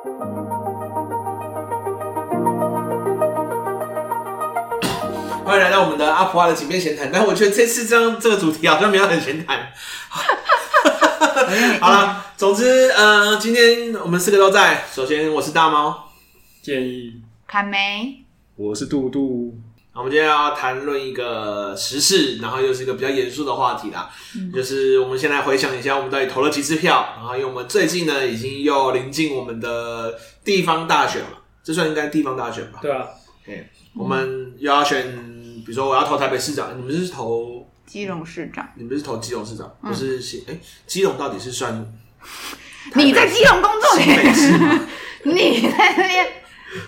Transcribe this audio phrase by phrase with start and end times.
[0.00, 0.08] 欢
[5.56, 7.10] 迎来到我们的阿普阿的井边闲谈。
[7.12, 9.68] 但我觉得这次这样这个主题好像没有很闲谈。
[11.80, 14.84] 好了，总之，呃，今天我们四个都在。
[14.90, 16.08] 首先，我是大猫，
[16.62, 18.24] 建议卡梅，
[18.56, 19.54] 我是杜杜。
[19.92, 24.08] 我们今天要谈论一个时事，然后又是一个比较严肃的话题啦。
[24.36, 27.14] 嗯、就是我们先来回想一下，我们到底投了几次票。
[27.16, 32.78] 然后，因为我们最近呢，已经又临近我们的地方大选了，这算应该地方大选吧？
[32.80, 33.04] 对啊。
[33.44, 33.64] Okay,
[33.96, 35.04] 我们又要选，
[35.66, 38.66] 比如说我要投台北市长，你们是投基隆市长？
[38.76, 39.68] 你们是投基隆市长？
[39.82, 40.18] 不是？
[40.46, 41.92] 哎、欸，基隆到底是算？
[42.94, 43.98] 你在基隆工作？
[45.24, 46.26] 你在那边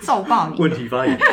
[0.00, 0.60] 揍爆你？
[0.60, 1.18] 问题发言。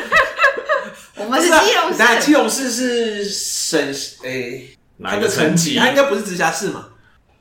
[1.20, 4.70] 我们是基隆市，啊、基隆市是省诶，
[5.04, 6.88] 它的层级，它应该不是直辖市嘛？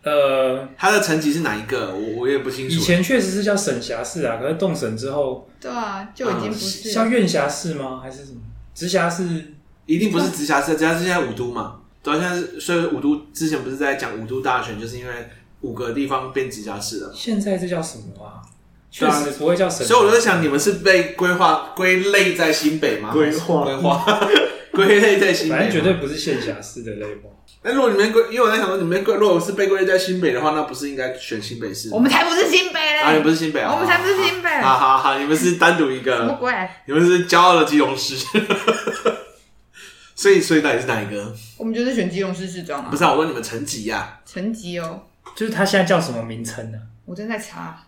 [0.02, 1.94] 呃，它的层级是哪一个？
[1.94, 2.74] 我我也不清楚。
[2.74, 8.00] 以前确实是叫省辖市啊，可是动省之后，对啊，就已经不是像院辖市吗？
[8.02, 8.40] 还是什么
[8.74, 9.54] 直辖市？
[9.86, 11.76] 一定不是直辖市，直辖市现在五都嘛？
[12.02, 15.12] 对啊，现在是所以五都之前不是在讲五都大选，就是因为
[15.60, 17.12] 五个地方变直辖市了。
[17.14, 18.42] 现在这叫什么啊？
[18.90, 23.12] 确实不会叫神，所以我就在想，你们是被规划归类在新北吗？
[23.12, 24.20] 规划规划
[24.72, 27.34] 归类在新北，反正绝对不是县辖市的类目。
[27.62, 31.90] 那如果你们归，因为我在想说，你们归如果是被归类在新北的话，那不是应该选新北市？
[31.92, 33.00] 我们才不是新北嘞！
[33.00, 33.72] 啊，你不是新北啊？
[33.74, 34.48] 我们才不是新北！
[34.60, 36.52] 好好好，你们是单独一个什么鬼？
[36.86, 38.14] 你们是骄傲的基隆市。
[40.14, 41.32] 所以，所以到底是哪一个？
[41.56, 42.88] 我们就是选基隆市市长啊！
[42.90, 44.20] 不是啊，我问你们层级呀？
[44.24, 45.02] 层级哦，
[45.36, 46.78] 就是他现在叫什么名称呢？
[47.04, 47.84] 我正在查。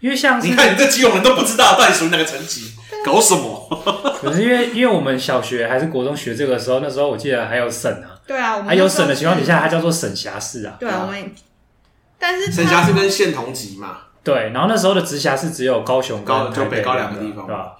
[0.00, 2.72] 因为像是你看，你这基隆人都不知道到底属于哪个层级，
[3.04, 3.68] 搞什么？
[4.20, 8.14] 可是因为因为我们小学还是国中学这个的时候，那时候我记得还有省啊。
[8.26, 10.76] 对啊，还有省的情况底下，它叫做省辖市啊。
[10.78, 11.32] 对啊，我们
[12.18, 13.98] 但是省辖市跟县同级嘛。
[14.22, 17.76] 对，然后那时候的直辖市只有高雄、高就北高两个地方，对吧？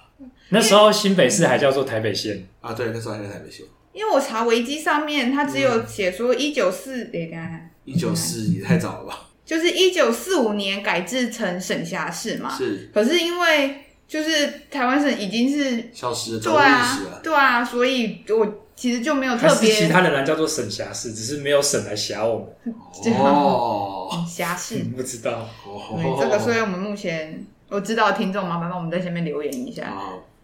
[0.49, 2.71] 那时候新北市还叫做台北县啊。
[2.73, 3.65] 对，那时候还叫台北县。
[3.91, 9.26] 因为我查维基上面，它只有写说一九四，等一下，一九四也太早了吧？
[9.47, 12.89] 就是一九四五年改制成省辖市嘛，是。
[12.93, 19.71] 可是因为就是台湾省已经是消失了，对啊，对啊，所以我其实就没有特别。
[19.71, 22.75] 其他的人叫做省辖市，只是没有省来辖我们。
[23.15, 25.47] 哦，辖市 不知道。
[25.65, 29.97] 哦，这个，所以我们目前我知道的听众麻烦帮我们在下面留言一下。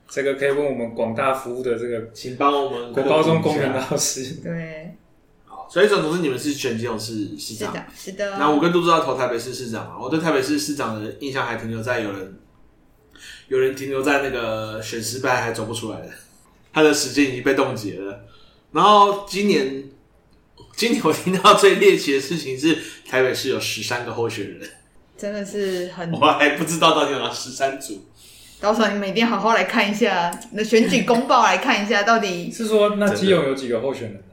[0.09, 4.35] 这个可以问我们广大服务的这个，请帮我们国高中公民老师。
[4.41, 4.95] 对。
[5.73, 8.37] 所以总之，你们是选基隆市市长，是的。
[8.37, 9.97] 那我跟杜杜要投台北市市长嘛？
[9.99, 12.37] 我对台北市市长的印象还停留在有人，
[13.47, 16.09] 有人停留在那个选失败还走不出来的，
[16.71, 18.23] 他的时间已经被冻结了。
[18.71, 19.85] 然后今年，
[20.75, 22.77] 今年我听到最猎奇的事情是，
[23.09, 24.69] 台北市有十三个候选人，
[25.17, 27.99] 真的是很，我还不知道到底有哪十三组。
[28.61, 34.23] 到时候你们一定要好好来看一下那选举公报，来看一下到底是说那基隆有几个候选人？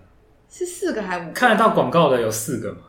[0.51, 1.33] 是四个还五个？
[1.33, 2.81] 看得到广告的有四个嘛？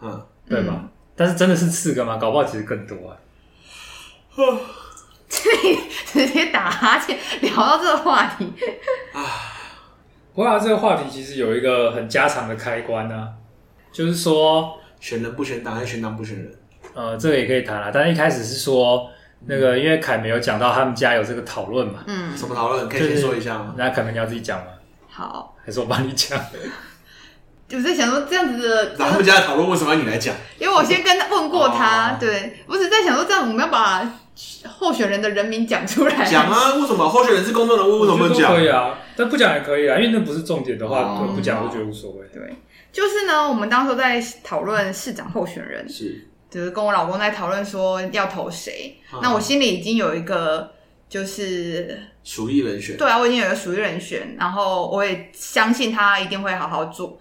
[0.00, 0.72] 嗯，对吧？
[0.74, 2.16] 嗯、但是真的是四个吗？
[2.16, 3.16] 搞不好其实更多啊！
[5.28, 5.50] 这
[6.06, 8.52] 直接打哈欠聊到这个话题
[9.12, 9.20] 啊！
[10.34, 13.28] 不过这个话题其实有一个很家常的开关呢、啊，
[13.92, 16.54] 就是说选人不选党，还是选党不选人？
[16.94, 17.90] 呃，这个也可以谈啦。
[17.92, 19.10] 但是一开始是说
[19.46, 22.02] 那个，因为凯没有讲到他们家有这个讨论嘛？
[22.06, 22.88] 嗯，什么讨论？
[22.88, 23.74] 可以先说一下吗？
[23.76, 24.66] 那凯梅你要自己讲吗？
[25.08, 26.38] 好，还是我帮你讲？
[27.76, 30.34] 我在想说这样子的，他们家的讨论为什么要你来讲？
[30.58, 34.20] 因为我先跟他问过他，对，我只在想说这样我们要把
[34.66, 36.24] 候选人的人名讲出来。
[36.24, 38.00] 讲啊，为什么候选人是公众人物？
[38.00, 38.54] 为什么不讲？
[38.54, 42.26] 可以啊，但不讲也可以啊，因为那不是重点的话，不讲我觉得无所谓。
[42.32, 42.42] 对，
[42.92, 48.98] 就是呢，我们当时在讨论市长候选人，是，就是跟我老公在讨论说要投谁。
[49.22, 50.72] 那我心里已经有一个
[51.08, 57.18] 就是属意人选，对啊，我已经有一个属意人选，然后我也相信他一定会好好做。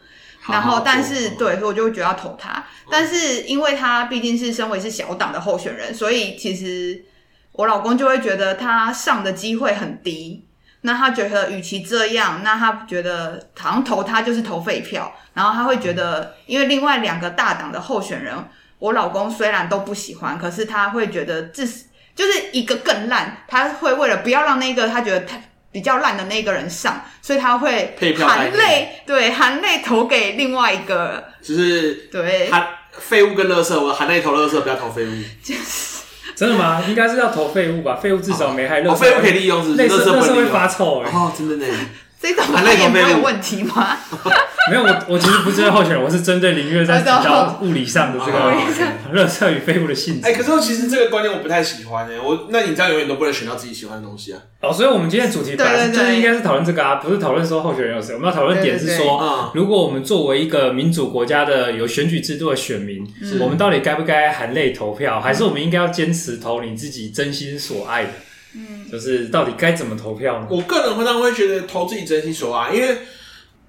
[0.47, 2.63] 然后，但是对，所以我就会觉得要投他。
[2.89, 7.05] 但是，因为他毕竟是身为是小党的候选人，所以其实
[7.51, 10.47] 我老公就会觉得他上的机会很低。
[10.81, 15.13] 那他觉得，与其这样，那他觉得好像投他就是投废票。
[15.35, 18.35] 然后他会觉得，因为另外两个大党的候选人，
[18.79, 21.85] 我老公虽然都不喜欢，可是他会觉得这是
[22.15, 23.43] 就是一个更烂。
[23.47, 25.50] 他会为了不要让那个他觉得太。
[25.71, 35.09] 比较烂的那个人上，所以他会含泪对含泪投给另外一个，就是对含废物跟垃圾，我含泪投垃圾，不要投废物。
[35.41, 36.01] 就是
[36.35, 36.83] 真的吗？
[36.87, 37.95] 应该是要投废物吧？
[37.95, 41.01] 废物至少没害，垃圾废物可以利用，是垃圾垃圾会发臭。
[41.01, 41.73] 哦，真的呢，
[42.21, 43.97] 这种发言没有问题吗？
[44.69, 48.39] 没有，我我其实不是针对候选人，我是针对林月在提到物理上的这个
[49.11, 50.27] 垃圾 与废物的性质。
[50.27, 54.39] 哎、欸，可是我其实这个观念我不太喜欢哎、欸，我那你这样永远都不能选到自己喜欢的东西啊。
[54.61, 58.13] 哦，所以我们今天的主题本来就是应该是讨论这个啊，不是讨论说候选人有谁。
[58.13, 68.11] 我们要讨论点是说，如果我们作为一个民主国家的有选举制度的选民，嗯、我们到底该不该含泪投票，还是我们应该要坚持投你自己真心所爱的？
[68.53, 70.47] 嗯，就是到底该怎么投票呢？
[70.49, 72.97] 我个人会当然会觉得投自己真心所爱，因为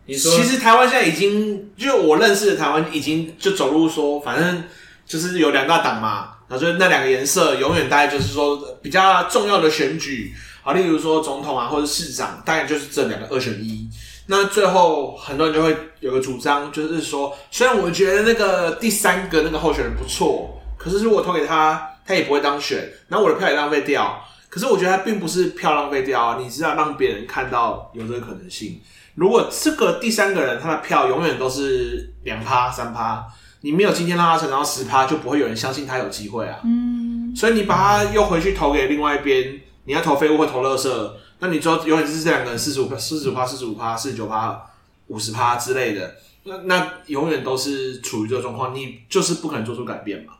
[0.06, 4.64] 你说，其实台湾现在已经，就我认识的台湾已经就走入说，反正
[5.06, 10.34] 就是有两大党嘛，然后就那两个颜色永远大概就是说比较重要的选举
[10.64, 13.88] 啊，例如说总统啊或者市长，大概就是这两个二选一。
[14.26, 24.20] 那最后很多人就会有个主张，就是说，虽然我觉得那个第三个那个候选人不错，可是如果投给他，他也不会当选，然后我的票也浪费掉。
[24.52, 28.78] 可是我觉得他并不是票浪费掉啊，你是要让别人看到有这个可能性。
[29.14, 33.24] 如果这个第三个人他的票永远都是两趴三趴，
[33.62, 36.60] 你没有今天让他成长到十趴，就不会有人相信他有机会啊。
[36.64, 44.62] 嗯，所以你把他又回去投给另外一边，你要投废物或投垃圾，那你说永远是这两个人四十五、四十五趴、四十五趴、四十九趴、
[45.06, 46.14] 五十趴之类的，
[46.44, 50.34] 那那永远都是处于这个状况，你就是不可能做出改变嘛。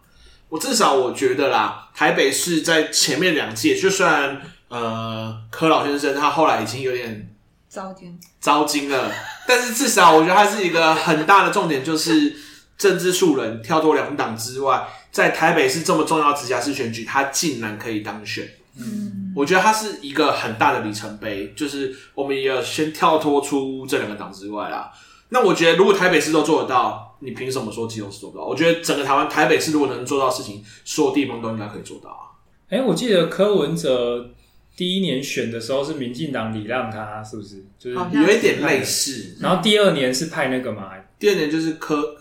[0.52, 4.38] 我至少我觉得啦，台北市在前面两届，就算
[4.68, 7.34] 呃柯老先生他后来已经有点
[7.70, 9.10] 糟经糟经了，
[9.48, 12.36] 但是至少我觉得他是一个很大的重点，就是
[12.76, 18.46] 政治素人跳脱两党之外，在台北市这么重要的直辖市选举，他竟然可以当选。
[18.76, 24.92] 嗯，我觉得他是一个很大的里程碑，就是我们也要先跳脱出这两个党之外啦。
[25.30, 27.08] 那我觉得如果台北市都做得到。
[27.22, 28.44] 你凭什么说基隆市做不到？
[28.44, 32.34] 我觉得整个台湾台北市如果能做到的事情，所有地方都应该可以做到啊。
[32.68, 34.30] 哎、欸，我记得柯文哲
[34.76, 37.62] 第一年选的时候是民进党礼让他，是不是？
[37.78, 39.36] 就是有一点类似。
[39.40, 40.90] 然后第二年是派那个嘛？
[41.18, 42.16] 第二年就是柯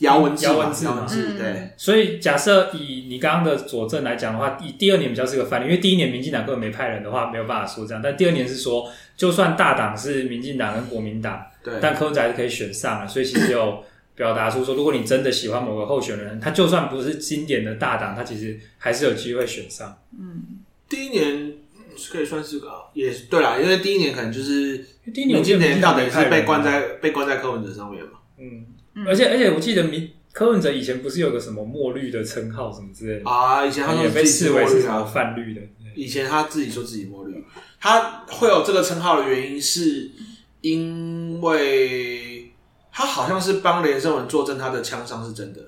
[0.00, 1.06] 姚文智，姚文智嘛。
[1.08, 1.46] 对。
[1.46, 8.02] 嗯、所以假设以你刚刚的佐证来讲的话，以第二年比较是个范例，因为第一年民进党根本没派人的话，没有办法说这样。
[8.02, 13.08] 但第二年是说，就算大党是民进党跟国民党，对，但柯文哲还是可以选上了。
[13.08, 13.82] 所以其实有。
[14.18, 19.96] 表达出说，如果你真的喜欢某个候选人，他就算不是经典的大党，他其实还是有机会选上。
[20.18, 21.54] 嗯，第一年
[22.10, 24.84] 可以算是个，也对啦，因为第一年可能就是
[25.14, 28.10] 第一年，今年到底是被关在被关在柯文哲上面嘛。
[28.38, 28.66] 嗯，
[29.06, 33.64] 而且而且我记得民柯文哲以前不是有个什么墨绿的称号什么之类的啊？
[33.64, 35.60] 以前他也被视为是什么泛绿的。
[35.94, 37.44] 以前他自己说自己墨绿，
[37.78, 40.10] 他会有这个称号的原因是
[40.62, 42.37] 因为。
[42.98, 45.60] 他好像是帮连胜文作证，他的枪伤是真的，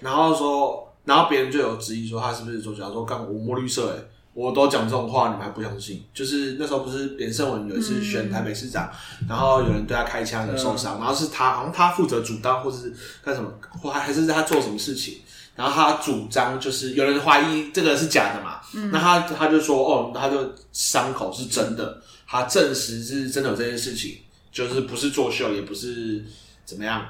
[0.00, 4.02] 然后说，然后别人就有质疑说他是不是作假，说干我摸绿色，哎
[4.32, 6.02] 我都讲这种话，你们还不相信？
[6.14, 8.90] 就是那时候不是连胜文有一次选台北市长，
[9.20, 12.90] 嗯、然后有人对他开枪的受伤，嗯、然后是他好像他负责主刀，或者是
[13.22, 13.52] 干什么，
[13.82, 15.16] 或还是他做什么事情，
[15.56, 24.16] 然后他主张就是有人怀疑这个是假的嘛，嗯、那他他就说哦，他就伤口是真的，他证实是真的有这件事情，
[24.50, 26.24] 就是不是作秀，也不是。
[26.68, 27.02] 怎么样？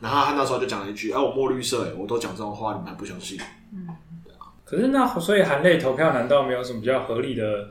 [0.00, 3.38] 然后他那时候就讲了一句：“哎、啊，我墨绿色，哎，我都讲这种话，你们还不相信？”
[3.70, 3.86] 嗯，
[4.24, 4.48] 对啊。
[4.64, 7.68] 可是那所以含泪投票，难道没有什么比较合理的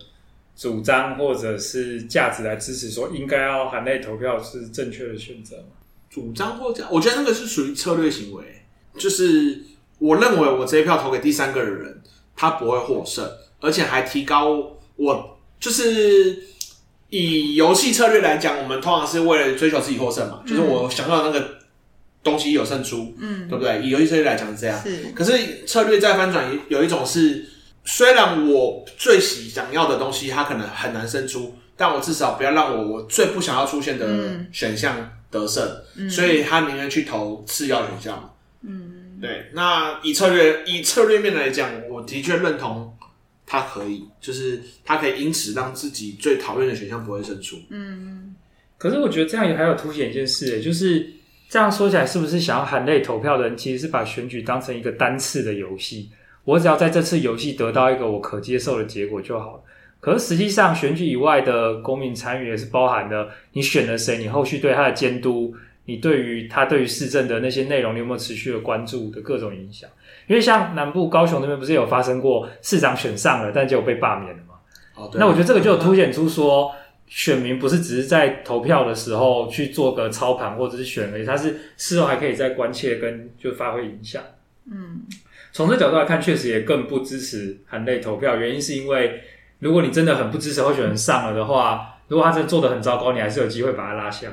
[0.55, 5.73] 主张或者是价值来支持说应该要含泪投票是正确的选择吗？
[6.07, 8.43] 主张或者我觉得那个是属于策略行为，
[8.95, 9.59] 就是
[9.97, 11.99] 我认为我这一票投给第三个人，
[12.35, 13.27] 他不会获胜，
[13.59, 16.52] 而且还提高我就是。
[17.13, 21.47] 以游戏策略来讲，我们通常是为了追求自己获胜嘛，嗯、就是我想要的那个
[22.23, 23.83] 东西有胜出，嗯，对不对？
[23.83, 25.11] 以游戏策略来讲是这样，是。
[25.13, 27.45] 可是策略再翻转，有一种是，
[27.85, 34.07] 虽然我最喜想要的东西它可能很难胜出，但我至少不要让我我最不想要出现的
[34.51, 35.63] 选项得胜，
[35.95, 38.29] 嗯、所以他宁愿去投次要选项嘛，
[38.63, 39.51] 嗯，对。
[39.53, 42.97] 那以策略以策略面来讲，我的确认同。
[43.45, 47.57] 他可以，就是他可以因此让自己最讨厌的选项不会胜出。
[47.69, 48.35] 嗯，
[48.77, 51.07] 可是我觉得这样也还有凸显一件事，就是
[51.49, 56.09] 这样说起来，是不是想要含泪投票的人，其实是把选举当成一个单次的游戏？
[56.45, 59.63] 我只要在这次游戏得到一个我可接受的结果就好了。
[60.01, 69.89] 可是实际上，选举以外的公民参与也是包含了你选了谁，你后续对他的监督，你对于他对于市政的那些内容，你有没有持续的关注的各种影响？
[70.27, 74.55] 因为像南部高雄那边不是有发生过市长选上了，但结果被罢免了嘛？
[74.95, 75.19] 哦，对。
[75.19, 76.71] 那我觉得这个就有凸显出说，
[77.07, 84.21] 选民不是只是在投票的时候去做个操盘或者是选而已，他是事后还可以再关切跟就发挥影响。
[84.71, 85.01] 嗯，
[85.51, 88.37] 从这角度来看，确实也更不支持含泪投票。
[88.37, 89.21] 原因是因为
[89.59, 94.27] 如果你真的很不支持候选人上了的话，如果他真的做的很糟糕，你还是有机会把他拉下。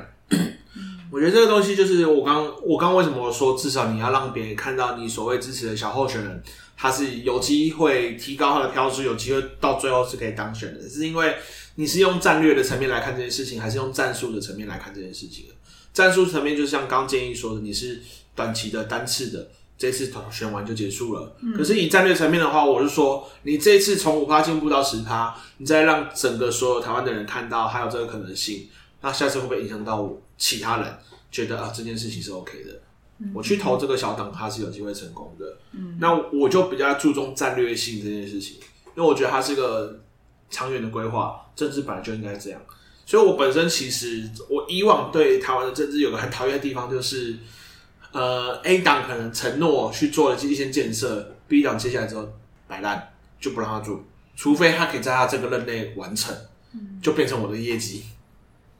[1.11, 6.41] 我觉得这个东西就是我刚我刚为什么说至少你要让别人看到你所谓支持的小候选人，
[6.77, 11.35] 他是有机会提高他的票数，有机会到最后是可以当选的，是因为
[11.75, 15.53] 你是用战略的层面来看这件事情，还是用战术的层面来看这件事情的？
[15.93, 17.99] 战术层面就像刚建议说的，你是
[18.33, 21.35] 短期的单次的，这次投选完就结束了。
[21.41, 28.69] 嗯、可是以战略层面的话，我是说，你这一次从五趴进步到十趴，你再让整个所有台湾的人看到还有这个可能性。
[29.01, 30.09] 那下次会不会影响到
[30.41, 30.97] 其他人
[31.29, 32.81] 觉得啊这件事情是 OK 的？
[33.19, 35.45] 嗯、我去投这个小党，他是有机会成功的。
[35.73, 38.55] 嗯，那我就比较注重战略性这件事情，
[38.97, 40.01] 因为我觉得它是个
[40.49, 42.59] 长远的规划，政治本来就应该这样。
[43.05, 47.37] 所以我本身其实我以往对台湾的政治有个很讨厌的地方，就是
[48.11, 52.27] 呃 A 党可能承诺去做了一些建设，B 党接下来之后
[52.67, 54.03] 摆烂，就不让他做，
[54.35, 56.35] 除非他可以在他这个任内完成，
[57.03, 58.05] 就变成我的业绩。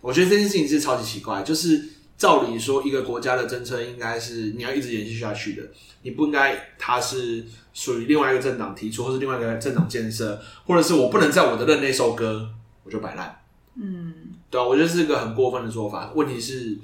[0.01, 1.81] 我觉得这件事情是超级奇怪，就是
[2.17, 5.63] 照理说，一个国家的政策应该是你要一直延续下去的，
[6.01, 12.48] 你不应该它是属于另外一个政党提出，或是另外一个政党建设，或者是我不能在我的任内收割，
[12.84, 13.39] 我就摆烂。
[13.75, 14.13] 嗯，
[14.50, 16.12] 对啊，我觉得是一个很过分的做法。
[16.13, 16.77] 问题是，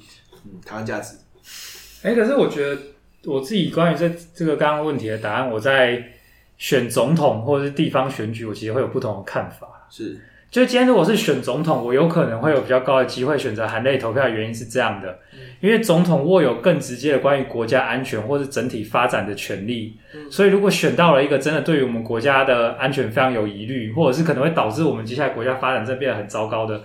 [0.46, 1.16] 嗯，台湾价值。
[2.04, 2.82] 哎、欸，可是我觉得
[3.26, 6.14] 我自己关于这这个刚刚问题的答案，我在
[6.58, 9.88] 选总统或者是地方选举，我其实会有不同的看法。
[9.90, 10.20] 是。
[10.50, 15.20] 就今天如果是选总统，我有可能会有比较高的机会选择含泪投票的原因是这样的，
[15.60, 19.98] 因为总统握有更直接的关于国家安全或是整体发展的权利，
[20.32, 26.82] 所以如果选到了一个真的对于我们国家的安全非常有疑虑，或者是可能会导致我们接下来国家发展真的变得很糟糕的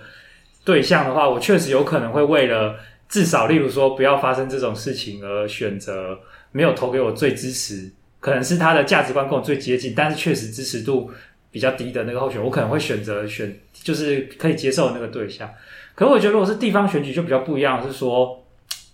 [0.65, 2.75] 对象的话，我确实有可能会为了
[3.07, 6.19] 至少例如说不要发生这种事情而选择
[6.51, 7.89] 没有投给我最支持，
[8.19, 11.09] 可能是他的价值观跟我最接近，但是确实支持度
[11.53, 15.47] 比较低的那个候选，我可能会选择选，就是可以接受的那个对象。
[15.93, 18.43] 可是我觉得，如果是地方选举，就比较不一样，是说，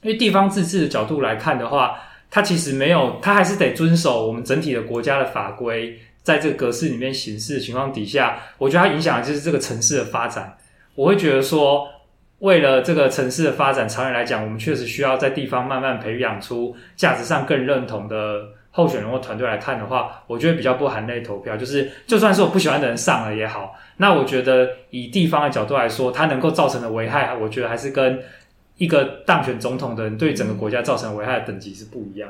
[0.02, 1.98] 因为地方自治的角度来看的话，
[2.30, 10.58] 它其实没有，它还是得遵守我们整体的国家的法规，在这个格式里面行事的情况底下，我觉得它影响的就是这个城市的发展。
[10.96, 11.88] 我会觉得说，
[12.40, 18.59] 为了这个城市的发展，长远来讲，我们确实需要在地方慢慢培养出价值上更认同的。
[18.80, 28.20] 候选人或团队来看的话，我觉得比较不含泪投票，就是就算是我不喜欢的人上了也好，那我觉得以地方的角度来说，它能够造成的危害，我觉得还是跟
[28.78, 32.30] 一个当选总统的人对整个国家造成危害的等级是不一样。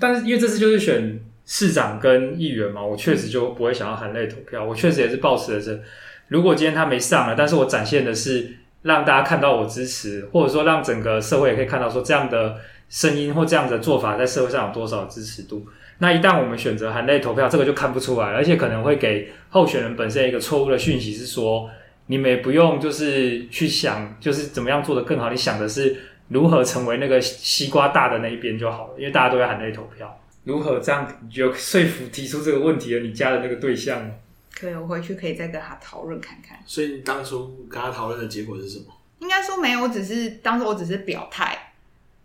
[0.00, 4.64] 但是因为这次就是选市长跟议员嘛，我确实就不会想要含泪投票。
[4.64, 5.82] 我确实也是抱持的是，
[6.28, 12.56] 如果今天他没上了，但是我展现的是让大家看到我支持，或者说让整个社会也可以看到说这样的。
[12.92, 15.66] 声音或这样的做法在社会上有多少支持度？
[15.96, 21.70] 那一旦我们选择含泪投票，这个就看不出来，而且可能会给候选人本身一个错误的讯息，是说
[22.08, 25.30] 你们也不用就是去想，就是怎么样做得更好。
[25.30, 25.96] 你想的是
[26.28, 30.20] 如何成为那个西瓜大的那一边就好了，因为大家都要含泪投票。
[30.44, 34.10] 如何这样你就说服提出这个问题的你家的那个对象？
[34.54, 36.58] 可以，我回去可以再跟他讨论看看。
[36.66, 38.84] 所以你当初跟他讨论的结果是什么？
[39.20, 41.71] 应该说没有，我只是当时我只是表态。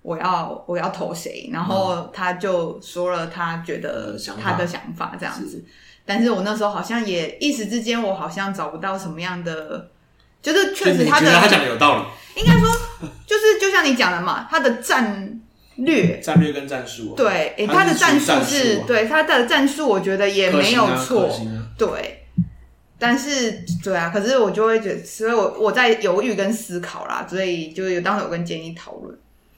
[0.08, 5.62] 我要我要投谁，然后他就说了他觉得他的想法这样子，
[6.06, 9.90] 但是我那时候好像也一时之间我好像找不到什么样的，
[10.42, 12.70] 就是确实他的他讲的有道理，应该说
[13.26, 15.42] 就是就像你讲的嘛，他的战
[15.76, 16.22] 略。
[16.22, 21.30] 战略跟战术、哦，对，诶他的战术是对他的战术，我觉得也没有错，
[21.78, 22.26] 对，
[22.98, 29.14] 但是对啊，可是我就会觉得，所以我我在犹豫跟思考啦，所以就有当时有跟建议讨论。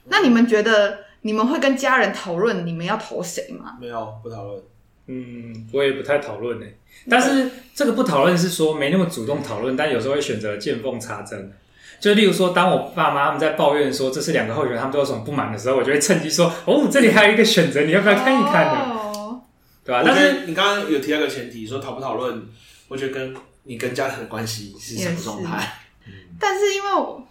[0.09, 3.77] 那你们觉得你们会跟家人讨论你们要投谁吗？
[3.79, 4.61] 没有，不讨论。
[5.07, 6.65] 嗯，我也不太讨论呢。
[7.09, 11.51] 但是这个不讨论是说没那么主动讨论，但有时候会选择见缝插针。
[11.99, 19.41] 就例如说，当我爸妈他们在抱怨说这是两个候选人，他们都有什么不满的时候，我就会趁机说：“哦，这里还有一个选择，你要不要看一看呢？”哦、
[19.83, 20.03] 对吧？
[20.05, 22.47] 但是你刚刚有提到一个前提，说讨不讨论，
[22.87, 25.73] 我觉得跟你跟家人的关系是什么状态？
[26.07, 27.27] 嗯、但是因为我。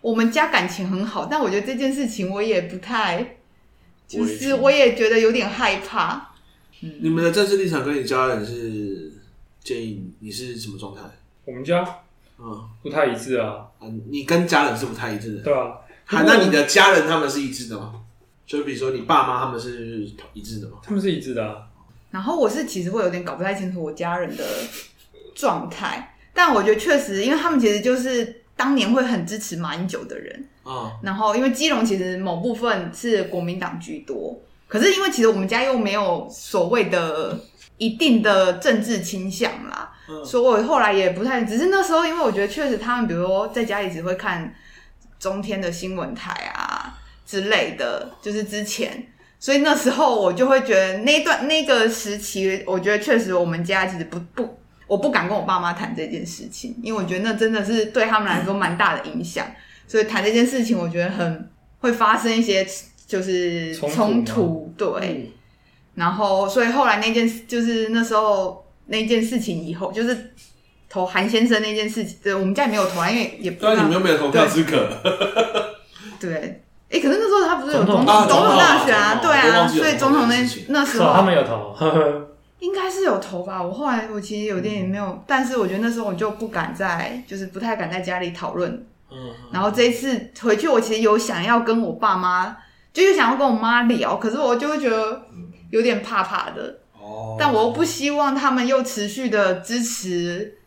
[0.00, 3.36] 我们家感情很好，但我觉得这件事情我也不太，
[4.08, 6.30] 就是我也觉得有点害怕。
[6.80, 9.12] 嗯，你们的政治立场跟你家人是
[9.62, 11.02] 建议你是什么状态？
[11.44, 11.84] 我们家
[12.38, 13.66] 嗯不太一致啊。
[13.78, 15.42] 啊，你跟家人是不太一致的。
[15.42, 15.74] 对啊。
[16.08, 18.00] 那你的家人他们是一致的吗？
[18.46, 19.98] 就比如说你爸妈他们是
[20.32, 20.78] 一致的吗？
[20.82, 21.66] 他们是一致的啊。
[22.10, 24.44] 然后我是其实会有点搞不太清楚我家人的
[25.34, 28.39] 状态，但我觉得确实，因为他们其实就是。
[28.60, 30.44] 当年会很支持马英九的人。
[30.62, 34.38] 啊，然后因为基隆其实某部分是国民党居多，
[34.68, 37.40] 可是因为其实我们家又没有所谓的
[37.78, 39.90] 一定的政治倾向啦，
[40.22, 44.54] 所以我后来也不太，只是那时候因为我觉得确实他们，比如说在家里只会看
[45.18, 46.92] 中天的新闻台啊
[47.26, 49.08] 之类的，就是之前，
[49.40, 54.59] 所以那时候我就会觉得那段那个时期，我觉得确实我们家其实不不，
[54.90, 59.46] 我不敢跟我爸妈谈这件事情，因为我觉得那真的是对他们来说蛮大的影响，
[59.86, 62.66] 所以谈这件事情，我觉得很会发生一些
[63.06, 64.90] 就是冲突，对。
[64.98, 65.32] 嗯
[65.96, 70.32] 然后，所以后来那件事，就是那时候那件事情以后，就是
[70.88, 74.88] 投韩先生那件事情，对，我们家也没有投啊，因为也不知道，你们又没有投票资格。
[76.18, 79.18] 对，哎，可是那时候他不是有总统总统大选啊？
[79.20, 80.36] 对啊，所以总统那
[80.68, 81.76] 那时候他们有投，
[82.60, 83.62] 应该是有投吧。
[83.62, 88.86] 我后来我其实有点也没有，但是我觉得那时候我就不敢在，就是不太敢在家里讨论。
[89.10, 89.34] 嗯。
[89.52, 92.56] 然后这一次回去，我其实有想要跟我爸妈，
[92.92, 95.26] 就是想要跟我妈聊，可是我就会觉得。
[95.70, 100.58] 有点怕怕的，哦，但我又不希望他们又持续的支持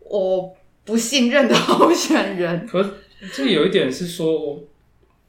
[0.00, 2.66] 我不信任的候选人。
[2.66, 2.86] 可
[3.32, 4.60] 这有一点是说，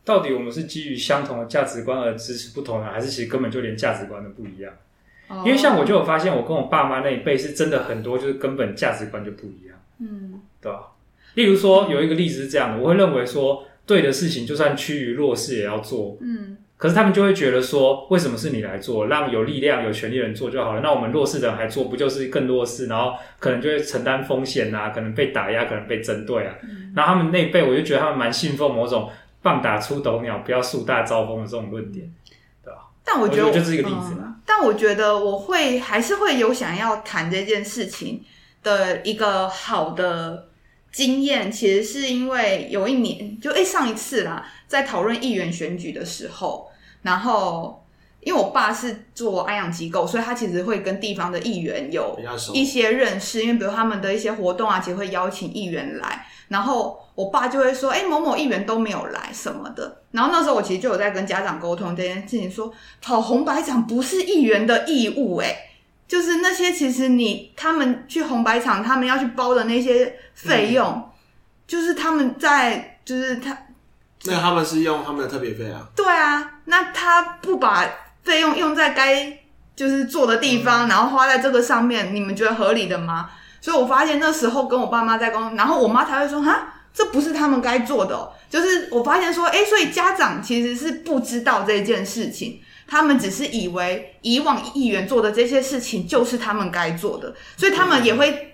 [0.04, 4.74] 到底我们是基于相同的价值观而支持不同的，还是其实根本就连价值观都不一样？
[5.28, 9.78] 哦，因为像我就有发现，我跟我爸妈那一辈是真的很多，就是根本价值观就不一样。
[10.00, 10.80] 嗯，对吧？
[11.36, 16.18] 例如说有一个例子是这样的，我会认为说，对的事情就算趋于弱势也要做。
[16.22, 16.58] 嗯。
[16.76, 20.82] 可是他们就会觉得说，为什么是你来做，让有力量、有权力的人做就好了？
[20.82, 22.88] 那我们弱势的人还做，不就是更弱势？
[22.88, 26.54] 然后可能就会承担风险啊，可能被打压，可能被针对啊。
[26.64, 29.10] 嗯、然后他们那一辈，我就觉得他们蛮信奉某种
[29.42, 32.06] “棒打出头鸟，不要树大招风”的这种论点，
[32.62, 32.80] 对吧？
[33.06, 34.33] 但我觉得，我觉得就是一个例子嘛、嗯。
[34.46, 38.24] 但我觉得我会还是会有想要谈这件事情
[38.62, 40.50] 的一个好的
[40.92, 46.70] 经验，其实是因为有一年，就诶上一次啦，在讨论议员选举的时候。
[47.02, 47.83] 然后，
[48.26, 52.18] 因为我爸是做安养机构，所以他其实会跟地方的议员有
[52.54, 53.42] 一些认识。
[53.42, 56.26] 因为比如他们的一些活动啊，其实会邀请议员来。
[56.50, 65.56] 然后我爸就会说：“哎，某某议员都没有来什么的。”然后那时候我其实就有在跟家长沟通这件事情，说跑红白场不是议员的义务，哎，
[66.08, 71.04] 就是那些其实你他们去红白场，他们要去包的那些费用，嗯、
[71.66, 73.58] 就是他们在就是他。
[74.26, 75.86] 那他们是用他们的特别费啊？
[75.96, 77.84] 对啊，那他不把
[78.24, 79.40] 费用用在该
[79.76, 83.30] 就是做的地方，嗯、然后花在这个上面，你们觉得合理的吗？
[83.62, 98.50] 所以我发现那时候跟我爸妈在沟通，然后我妈才会说：“哈，这不是他们该做的。”就是我发现说：“哎，所以家长其实是不知道这件事情，他们只是以为以往议员做的这些事情就是他们该做的，所以他们也会。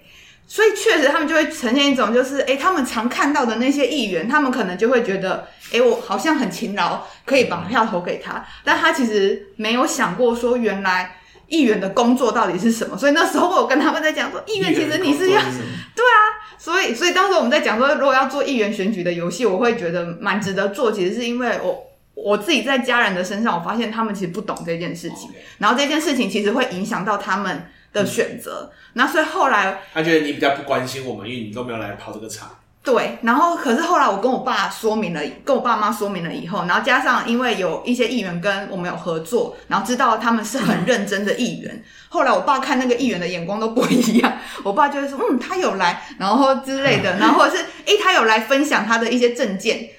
[0.49, 8.43] 嗯”所以确实，他们就会呈现一种，就是诶，他们常看到的那些议员，他们可能就会觉得，诶，我好像很勤劳，可以把票投给他。
[8.63, 12.97] 但他其实没有想过说，原来议员的工作到底是什么。
[12.97, 16.17] 所以那时候我有跟他们在讲说，议员其实你是要，对啊。
[16.57, 20.91] 所以，所以当时我们在讲说，如果要做议员选举的游戏，我会觉得蛮值得做。
[20.91, 21.83] 其实是因为我
[22.15, 27.69] 我自己在家人的身上，我发现他们其实不懂这件事情，然后这件事情其实会影响到他们。
[27.91, 32.49] 的选择，那、嗯、所以后来他觉得你比较不关心我们，因为你都没有来跑这个场。
[32.81, 41.75] 对，然后可是后来我跟我爸说明了，跟我爸妈说明了以后，然后加上因为有一些议员跟我们有合作，然后知道他们是很认真的议员。
[41.75, 49.89] 嗯、后来我爸看那个议员的眼光都不一样，我爸就会说，嗯，他有来，然后之类的，然后或者是诶，他有来分享他的一些证件，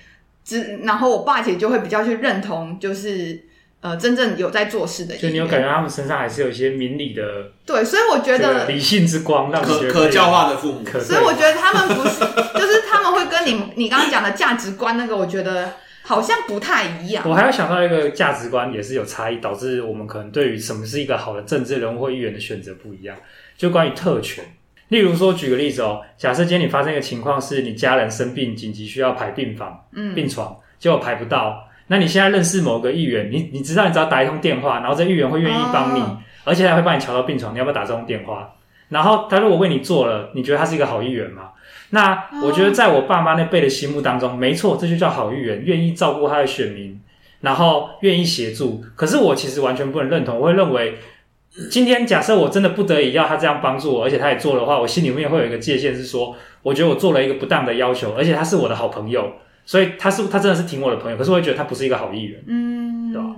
[0.42, 3.50] 之，然后我爸其实就会比较去认同，就是。
[3.83, 17.25] 呃，真正有在做事的，就你有感觉他们身上还是有一些明理的，对，所以我觉得理性之光，让可可教化的父母，所以我觉得他们不是，就是他们会跟你你刚刚讲的价值观那个，我觉得好像不太一样。
[17.27, 23.16] 我还要想到一个价值观也是有差异，导致我们可能对于什么是一个好的政治人物或议员的选择不一样。
[23.57, 24.45] 就关于特权，
[24.88, 31.66] 例如说举个例子哦，假设今天你发生一个情况是你家人生病，紧急需要排病房，嗯，病床，结果排不到。
[31.90, 36.11] 那你现在认识某个议员，你你知道你只要打一通电话，然后这议员会愿意帮你，oh.
[36.44, 38.55] 而且还会帮你乔到病床，你要不要打这通电话？
[38.90, 41.50] 然后他如果为你做了，你觉得他是一个好议员吗？
[41.90, 47.00] 那我觉得在我爸妈那辈的心目当中，没错，这就叫好议员，愿意照顾他的选民，
[47.40, 48.85] 然后愿意协助。
[48.94, 50.94] 可是我其实完全不能认同，我会认为，
[51.72, 59.33] 今天假设我真的不得已要他这样帮助我，而且他也做的话，我心里面会有一个界限，是说，我觉得我做了一个不当的要求，而且他是我的好朋友。
[59.71, 63.29] 所以他是他真的是挺我的朋友，可是我会觉得他不是一个好艺人，嗯，对吧？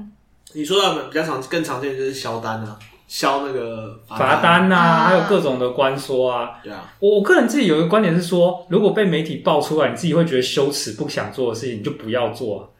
[0.54, 6.52] 你说到比较常更常见就是销单啊，销那个罚单呐、啊，啊、还有各种的官说啊。
[6.64, 12.72] 对啊，我我个人自己有一个观点是说，如果被媒体爆出来，你自己会觉得羞耻，不想做的事情，你就不要做。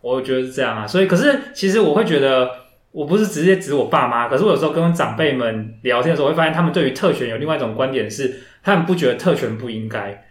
[0.00, 0.86] 我觉得是这样啊。
[0.86, 2.48] 所以，可是其实我会觉得，
[2.92, 10.24] 我不是直接指我爸妈，可是我有时候跟长辈们聊天的时候，我会发现他们对于特权有另外一种观点是，他们不觉得特权不应该。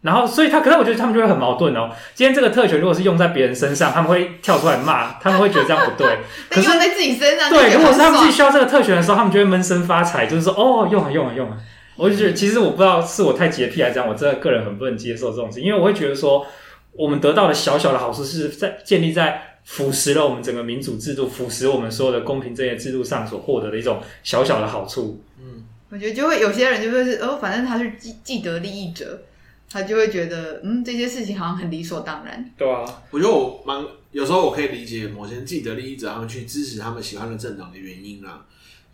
[0.00, 1.90] 然后，所以他可是我觉得他们就会很矛盾哦。
[2.14, 6.18] 今天这个特权如果是用在别人身上，他们会跳出来骂，他们会觉得这样不对。
[6.48, 11.56] 可是用在自己身上，对，如果是他们自己需要这个特权的时候，他们就会闷声发财，就是说哦，用啊用啊用啊。
[11.96, 16.46] 我就觉得，其实我不知道是我太洁癖还是这样，我真的个人很不能接受这种事，因为我会觉得说，
[16.92, 25.20] 我们得到的小小的好处是在建立在腐蚀了我们整个民主制度、腐蚀我们所有的公平正义制度上所获得的一种小小的好处。
[25.40, 29.22] 嗯，我觉得就会有些人就会是哦，反正他是既既得利益者。
[29.70, 32.50] 他就会觉得，嗯，这些事情好像很理所当然。
[32.56, 38.46] 对啊，我觉得我蛮有时候我可以理解某些既得利益者他们去支持他们喜欢的政党的原因啦，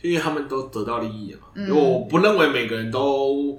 [0.03, 1.47] 就因为他们都得到利益了嘛。
[1.55, 3.57] 因为、嗯、我不认为每个人都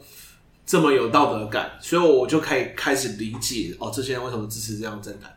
[0.65, 5.31] 这么有道德感，所以我就可以开始理解哦，这些人为什么支持这样的政党。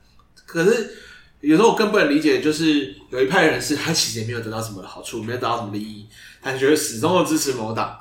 [0.46, 0.96] 可是
[1.40, 6.06] 有时候我更不能理解，就是有一派人是他其实也没有得到什么好处，没有得到什么利益，
[6.42, 7.96] 但觉得始终都支持某党，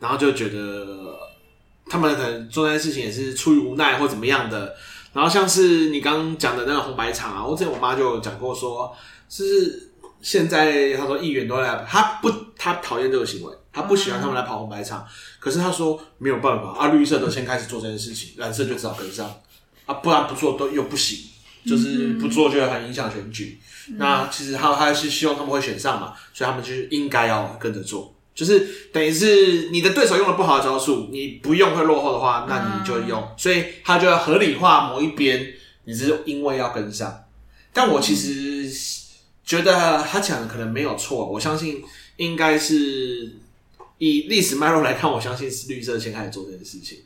[0.00, 1.27] 然后就觉得。
[1.88, 4.74] 他们可能做那件事情也是出于无奈或怎么样的，
[5.12, 8.94] 然后像是你刚刚讲的那个红白场啊，我之前我妈就讲过说，
[9.28, 15.06] 是现在她说议员都来，她不，她讨厌这个行为，她不喜欢他们来跑红白场，
[15.38, 19.26] 可是她说没有办法啊，绿色都先开始做这件事情，蓝色就只好跟上
[19.86, 21.18] 啊，不然不做都又不行，
[21.66, 23.58] 就是不做就很影响选举。
[23.96, 28.14] 那其实他还是希望他们会选上嘛，所以他们就是应该要跟着做。
[28.38, 37.24] 就是等于是你的对手用了不好的招数，你不用会落后的话，那你就用，嗯、所以他就要合理化某一边，你是因为要跟上。
[37.72, 38.70] 但我其实
[39.44, 41.82] 觉得他讲的可能没有错，我相信
[42.18, 43.32] 应该是
[43.98, 46.98] 以历史脉络来看，我相信是绿色先开始做这件事情。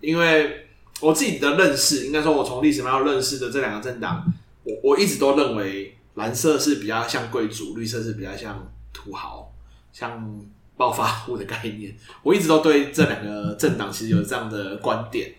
[0.00, 0.66] 因为
[0.98, 4.26] 我自己的认识，应该说我从历史脉络认识的这两个政党，
[4.64, 9.49] 我我一直都认为蓝色是比较像贵族，绿色是比较像土豪。
[9.92, 10.40] 像
[10.76, 15.30] 暴发户的概念，我一直都对这两个政党其实有这样的观点，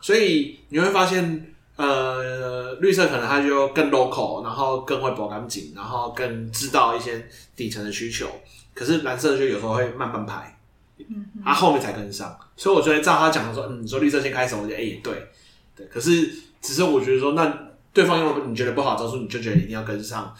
[0.00, 8.28] 所以你会发现，呃，绿色可能它就更 local，然后更会保干净，然后更知道一些底层的需求，
[8.74, 10.58] 可是蓝色就有时候会慢半拍，
[10.98, 15.26] 嗯，它后面才跟上，所以我觉得照他讲的说，嗯，你说绿色先开始，我觉得哎、欸，对，
[15.74, 17.50] 对，可是只是我觉得说，那
[17.94, 20.34] 对方用你觉得不好的招数，你就觉得一定要跟上，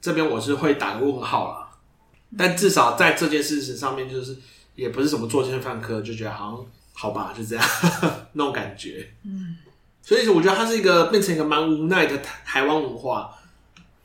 [0.00, 1.65] 这边我是会打个问号啦。
[2.36, 4.36] 但至少在这件事情上面，就是
[4.74, 7.64] 也不是什么作奸犯科，就觉得好像好吧，就这样
[8.32, 9.06] 那种感觉。
[9.24, 9.56] 嗯，
[10.00, 13.32] 所以我觉得它是一个变成一个蛮无奈的台湾文化。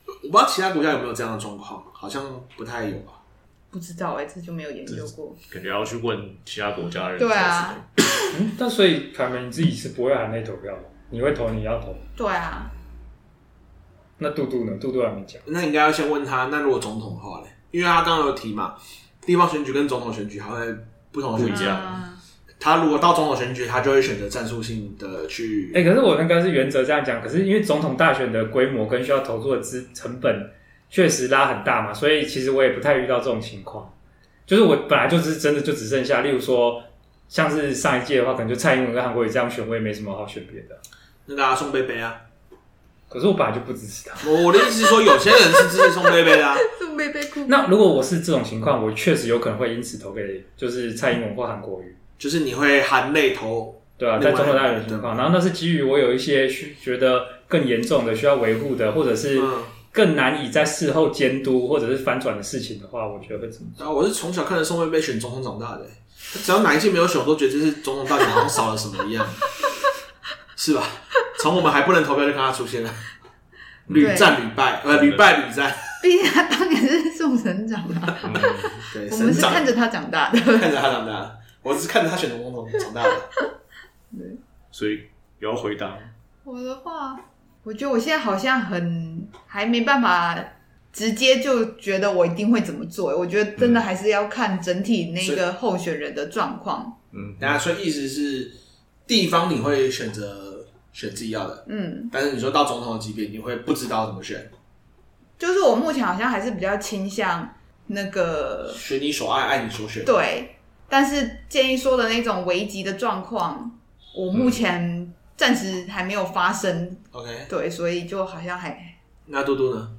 [0.06, 2.22] 我不知道其他国家有没有这样的状况，好像
[2.56, 3.12] 不太有吧？
[3.70, 5.34] 不知道哎、欸，这就没有研究过。
[5.50, 7.18] 感觉要去问其他国家人。
[7.18, 7.74] 对啊。
[8.38, 11.94] 嗯， 但所以凯门你自己是不会含泪投票的，你会投你要投。
[12.14, 12.70] 对啊。
[14.18, 14.76] 那杜杜呢？
[14.78, 15.40] 杜杜还没讲。
[15.46, 17.48] 那应该要先问他，那如果总统的话嘞？
[17.72, 18.76] 因为他刚刚有提嘛，
[19.26, 20.72] 地方选举跟总统选举还会
[21.10, 22.08] 不同的选项。
[22.60, 25.72] 他如果到总统选举，他就会选择战术性的去。
[25.74, 30.48] 哎、欸，可是我那个是原则这样讲，可是因为总统大选的规模跟需要投入的资成本
[30.88, 33.92] 确实拉很大嘛，所以其实我也不太遇到这种情况。
[34.46, 36.80] 就是我本来就是真的就只剩下，例如说
[37.26, 40.78] 像是上一届的话，可能就蔡英文跟韩国瑜这样选，我也没什么好选别的。
[41.26, 42.14] 那个宋贝贝啊。
[43.12, 44.30] 可是我本来就不支持他。
[44.30, 46.56] 我的意思是说，有些人是支持宋贝贝的啊。
[46.78, 47.44] 宋贝贝哭。
[47.48, 51.96] 那如果我是这种情况，我确实有可能会因此投给就是蔡英文或韩国瑜。
[52.18, 59.42] 就是你会含泪投，对啊，在中国大陆的情况，然后那是基于我有一些需觉得更严重的需要维护的，或者是
[59.90, 63.84] 更难以在事后监督或者是翻转的事情的话，我觉得会怎么做？
[63.84, 65.86] 啊，我是从小看着宋贝贝选总统长大的，
[66.44, 69.26] 只要哪一届没有选，我都觉得这是总统大选好像少了什么一样，
[70.54, 70.86] 是吧？
[71.42, 72.90] 从我们还不能投票就看他出现了，
[73.88, 75.74] 屡战屡败，呃，屡败屡战。
[76.00, 78.32] 毕竟他当年是宋省长啊，嗯、
[78.92, 83.10] 对， 我们是看着他长大的，看着他长大的，我是看着他选总统长大的。
[84.16, 84.36] 对，
[84.70, 85.00] 所以
[85.40, 85.98] 有要回答。
[86.44, 87.18] 我的话，
[87.64, 90.36] 我觉得我现在好像很还没办法
[90.92, 93.16] 直接就觉得我一定会怎么做。
[93.16, 96.98] 我觉得真的还是要看整体那个候选人的状况。
[97.12, 98.50] 嗯，等下，所以意思是
[99.06, 100.51] 地方你会选择。
[100.92, 104.50] 选自己要的，嗯，但是你说到总统的级别，你会不知道怎么选。
[105.38, 107.52] 就是我目前好像还是比较倾向
[107.86, 110.04] 那个选你所爱，爱你所选。
[110.04, 110.56] 对，
[110.88, 113.78] 但是建议说的那种危急的状况，
[114.14, 116.96] 我目前暂时还没有发生。
[117.10, 118.96] OK，对，所以就好像还。
[119.26, 119.90] 那多多呢？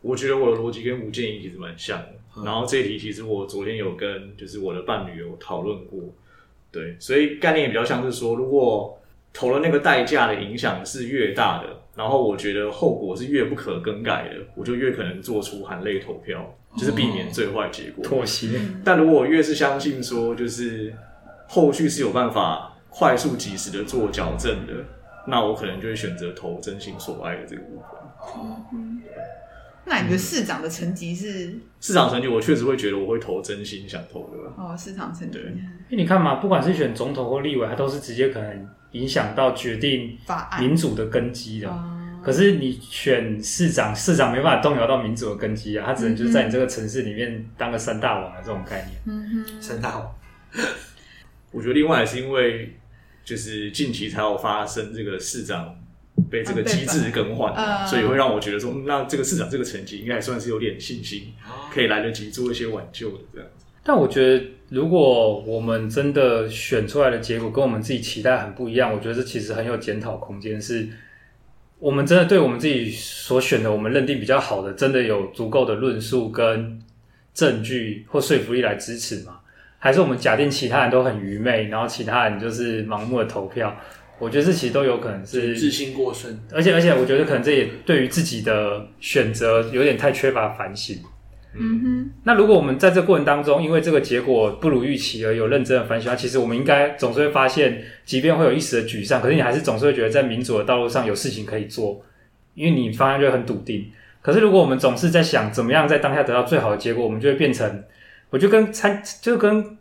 [0.00, 2.08] 我觉得我的逻辑跟吴建议其实蛮像的。
[2.36, 6.00] 嗯、然后这一题其实我昨天有跟就是我的伴侣有讨论过，
[6.70, 8.98] 对，所以概念也比较像是说，如果
[9.32, 18.04] 投了那个代价的影响是越大的，然后我觉得后果是越不可更改的，我就越可能做出含泪投票，就是避免最坏结果。
[18.04, 18.60] 妥协。
[18.84, 20.92] 但如果我越是相信说，就是
[21.48, 24.74] 后续是有办法快速及时的做矫正的，
[25.26, 29.02] 那我可能就会选择投真心所爱的这个部分。
[29.84, 31.58] 那你觉得市长的层级是？
[31.80, 34.62] 市长层级，我确实会觉得我会投真心想投的。
[34.62, 35.38] 哦，市长层级。
[35.38, 35.52] 对。
[35.92, 40.16] 因为你看嘛，不管是选总统或立委，它都是直接可能影响到决定
[40.58, 41.70] 民主的根基的。
[42.24, 48.98] 可是你选市长，市长没办法动摇到民主的根基啊，他只能就是在你这个城市里面当个三大王的这种概念。
[49.04, 50.14] 嗯哼，三大王。
[51.52, 52.74] 我觉得另外也是因为，
[53.22, 55.76] 就是近期才有发生这个市长。
[56.30, 61.32] 被这个机制更换，啊，所以会让我觉得说，那这个市长这个成绩应该还算是有点信心，
[61.72, 63.64] 可以来得及做一些挽救的这样子。
[63.82, 70.60] 但我觉得，如果我们真的选出来的结果跟我们自己期待很不一样，我觉得这其实很有检讨空间。
[70.60, 70.88] 是
[71.78, 76.80] 我们真的对我们自己所选的，我们认定比较好的，真的有足够的论述跟
[77.34, 79.40] 证据或说服力来支持吗？
[79.78, 83.76] 还是我们假定其他人都很愚昧，然后其他人就是盲目的投票？
[84.18, 90.96] 我觉得这其实都有可能是自信过剩，而且而且，我觉得可能这也对于自己的选择有点太缺乏反省。
[91.54, 92.10] 嗯哼。
[92.24, 102.02] 那如果我们在这过程当中，因为这个结果不如预期而有认真的反省，其实我们应该总是会发现，即便会有一时的沮丧，可是你还是总是会觉得在民主的道路上有事情可以做，
[102.54, 103.90] 因为你方向就很笃定。
[104.20, 107.84] 可是如果我们总是在想怎么样在当下得到最好的结果，我们就会变成，
[108.30, 109.76] 我就跟参就跟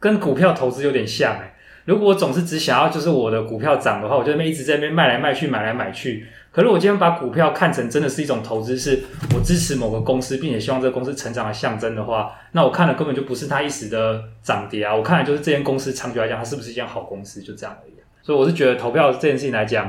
[0.00, 1.40] 跟股票投资有点像、
[1.84, 6.26] 如果我总是只想要就是我的股票涨的话，我就那边一直在那边卖来卖去，买来买去。
[6.58, 8.98] 可是我今天把股票看成真的是一种投资，是
[9.32, 17.92] 我支持某个公司，并且希望这个公司成长的象征的话，那我看的根本就不是它一时的涨跌啊，我看的就是这间公司长久来讲，它是不是一间好公司，就这样而已。
[18.24, 19.88] 所以我是觉得投票这件事情来讲，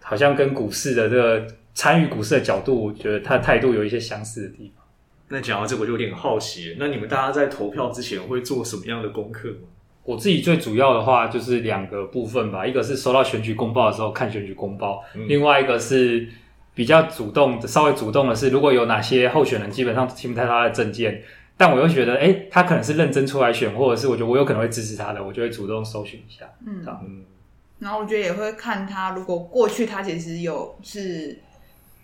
[0.00, 4.86] 好像跟股市的这个参与股市的角度，我觉得他的态度有一些相似的地方。
[5.30, 9.66] 那讲到这，我就有点好奇，那你们大家在投票之前会做什么样的功课吗？
[10.08, 16.26] 我自己最主要的话就是两个部分吧，一个是收到选举公报的时候看选举公报，嗯、另外一个是
[16.74, 21.22] 比较主动、稍微主动的是，如果有哪些候选人基本上听不太他的政见，
[21.58, 26.46] 但我又觉得，哎、欸，他可能是认真出来选，或者是我觉得我有可能会支持他的，我就会主动搜寻一下。
[26.66, 27.24] 嗯嗯，
[27.80, 31.38] 然后我觉得也会看他，如果过去他其实有是。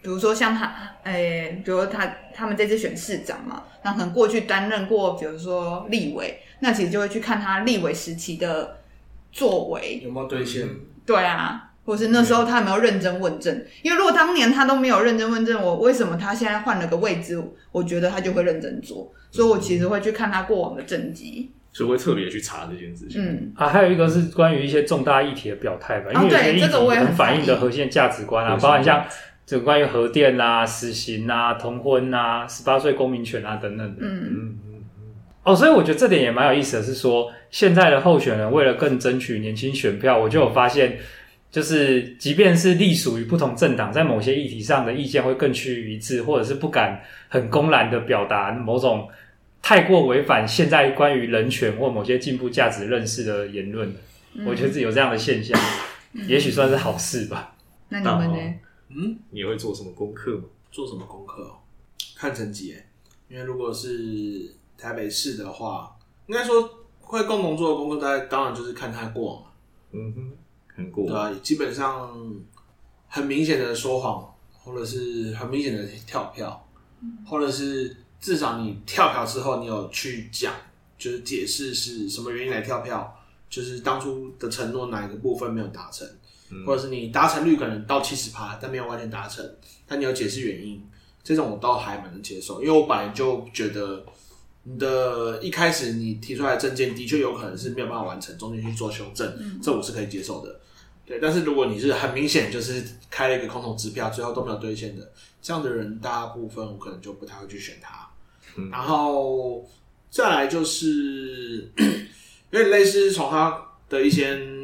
[0.04, 0.70] 比如说像他，
[1.04, 8.80] 诶、欸，比如他他们这次选市长嘛，那可能过去担任过，比如说立委，那其实就会去看他立委时期的
[9.32, 10.68] 作为有没有兑现。
[11.06, 13.64] 对啊，或是那时候他有没有认真问政？
[13.80, 19.10] 因为如果当年他都没有认真问政，我为什么他现在换了个位置，我觉得他就会认真做。
[19.30, 23.24] 所以我其实会去看他过往的政绩，所以会特别去查这件事情。
[23.24, 29.02] 嗯啊，还有一个是关于一些重大议题的表态吧，因为有些议题很反映的核心价值观啊，包含像。
[29.46, 34.20] 这个关于核电啊、死刑啊、同婚啊、十八岁公民权啊等等的，嗯。
[34.22, 34.74] 嗯嗯
[35.44, 40.96] 哦，所以我觉得这点也蛮有意思的是说，现在的候选人为了更争取年轻选票，我就有发现，
[41.50, 49.06] 就是即便是隶属于不同政党，在某些议题上的意见会更趋于一致，或者是不敢很公然的表达某种
[49.60, 53.92] 太过违反现在关于人权或某些进步价值认识的言论，
[54.32, 55.60] 嗯、我觉得是有这样的现象，
[56.14, 57.54] 嗯、也许算是好事吧。
[57.90, 58.54] 那你们呢？
[58.94, 60.44] 嗯，你会做什么功课吗？
[60.70, 61.50] 做什么功课？
[62.16, 62.76] 看成绩，
[63.28, 66.68] 因为如果是台北市的话，应该说
[67.00, 69.46] 会共同做的功课，大家当然就是看他过嘛。
[69.92, 70.32] 嗯哼，
[70.68, 71.06] 看过。
[71.06, 72.34] 对啊，基本上
[73.08, 76.68] 很明显的说谎，或者是很明显的跳票，
[77.26, 80.54] 或者是至少你跳票之后，你有去讲，
[80.96, 83.16] 就是解释是什么原因来跳票，
[83.50, 86.08] 就是当初的承诺哪一个部分没有达成。
[86.66, 89.44] 或者是你达成率可能到七十趴，但没有完全达成，
[89.86, 90.80] 但你有解释原因，
[91.22, 94.04] 这种我倒还蛮能接受，因为我本来就觉得
[94.62, 100.60] 你的一开始你提出来的证件的确有可能是没有办法完成，中间去做修正，嗯、这我是可以接受的。
[101.04, 105.12] 对，但是如果你是很明显就是开了一个空头支票，最后都没有兑现的，
[105.42, 108.08] 这样的人大部分我可能就不太会去选他。
[108.56, 109.68] 嗯、然后
[110.10, 111.68] 再来就是，
[112.50, 114.54] 有点类似从他的一些。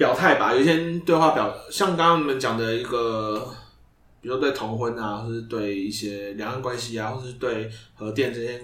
[0.00, 3.54] 表态吧，有一些对话表，像刚刚你们讲的一个，
[4.22, 8.58] 比如说对同婚啊，或是对一些两岸关系啊，或是对核电这些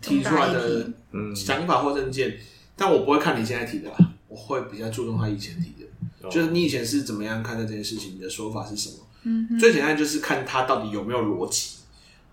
[0.00, 0.88] 提出来的
[1.34, 2.38] 想法或政见，
[2.76, 3.96] 但我不会看你现在提的啦，
[4.28, 8.94] 我会比较注重他以前提的，就是你以前是怎么样看待这件事情，你的说法是什么？
[9.24, 11.78] 嗯，最简单就是看他到底有没有逻辑。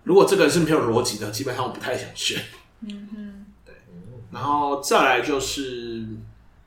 [0.04, 2.40] 如果这个人是没有逻辑的，基本上我不太想选。
[2.82, 3.74] 嗯哼，对，
[4.30, 6.06] 然后再来就是。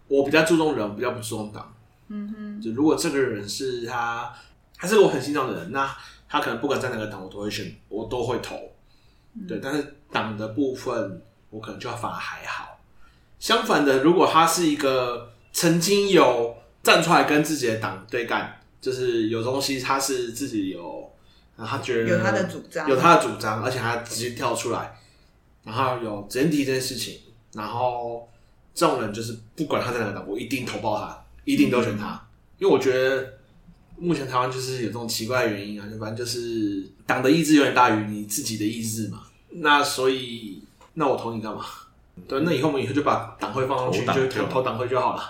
[0.09, 1.73] 我比较注重人，比较不注重党。
[2.09, 4.33] 嗯哼，就如果这个人是他，
[4.75, 5.95] 他是我很欣赏的人，那
[6.27, 8.55] 他可能不管在哪个党，我都会选，我都会投。
[9.35, 12.79] 嗯、对，但是党的部分，我可能就要反而还好。
[13.37, 21.11] 相反的，如果他是一个曾经有站出来跟自己的党对干，就是有东西他是自己有，
[21.55, 24.97] 然后他觉得有他的主张，有他的主张，而且他直接跳出来，
[25.63, 27.19] 然后有直接提这件事情，
[27.53, 28.27] 然后
[28.73, 32.19] 这种人就是不管他在哪个党，我一定投爆他，一定都选他，嗯、
[32.59, 33.33] 因为我觉得
[33.97, 39.23] 目前台湾就是有这种奇怪的原因啊，就反正就是党的意志永远大于你自己的意志嘛。
[39.49, 40.61] 那所以，
[40.93, 41.65] 那我投你干嘛？
[42.27, 45.23] 对，那以后我们以后就把党徽放上去，就投投党徽就好了。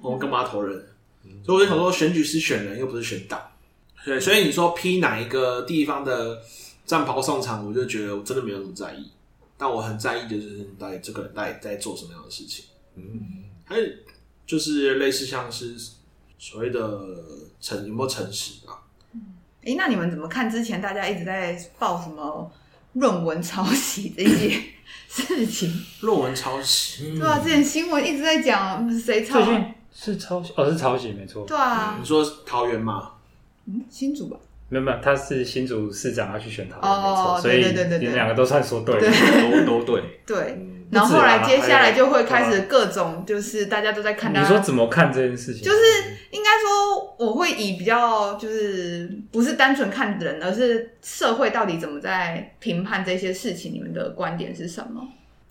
[0.00, 0.86] 我们干嘛投人？
[1.44, 3.40] 所以我就想说，选举是选人，又不是选党。
[4.04, 6.38] 对，所以你说批哪一个地方的
[6.86, 9.10] 战袍上场，我就觉得我真的没有那么在意。
[9.56, 12.64] 但我很在意的就是，到底这个人到底在做什么样的事情？
[12.96, 13.84] 嗯，还有
[14.46, 15.74] 就是类似像是
[16.38, 17.00] 所谓的
[17.60, 18.78] 诚有没有诚实啊？
[19.62, 20.50] 哎、欸，那你们怎么看？
[20.50, 22.52] 之前大家一直在报什么？
[22.94, 24.62] 论文抄袭这些
[25.08, 25.68] 事情，
[26.02, 29.40] 论文抄袭， 对啊，之前新闻一直在讲谁抄，
[29.92, 31.44] 是抄袭，哦，是抄袭，没错。
[31.44, 33.14] 对啊，你说桃园嘛？
[33.64, 34.36] 嗯，新竹吧。
[34.74, 40.58] 没有没有，他是新竹市长要去选桃园，哦，没错，对对对，你们两个都算说对，对，都都对， 对。
[40.90, 44.40] 然后后来接下来就会开始各种，就是大家都在看他。
[44.40, 45.62] 你说怎么看这件事情？
[45.62, 45.78] 就是
[46.30, 53.72] 应该说，我会以比较就是不是单纯看人，而是社会到底怎么在评判这些事情。
[53.72, 55.02] 你们的观点是什么？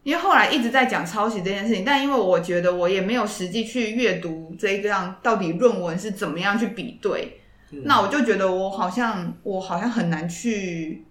[0.03, 7.39] 因为后来一直在讲抄袭这件事情，但因为我觉得我也没有实际去阅读这一个样到底论文是怎么样去比对，嗯、
[7.85, 11.03] 那我就觉得我好像我好像很难去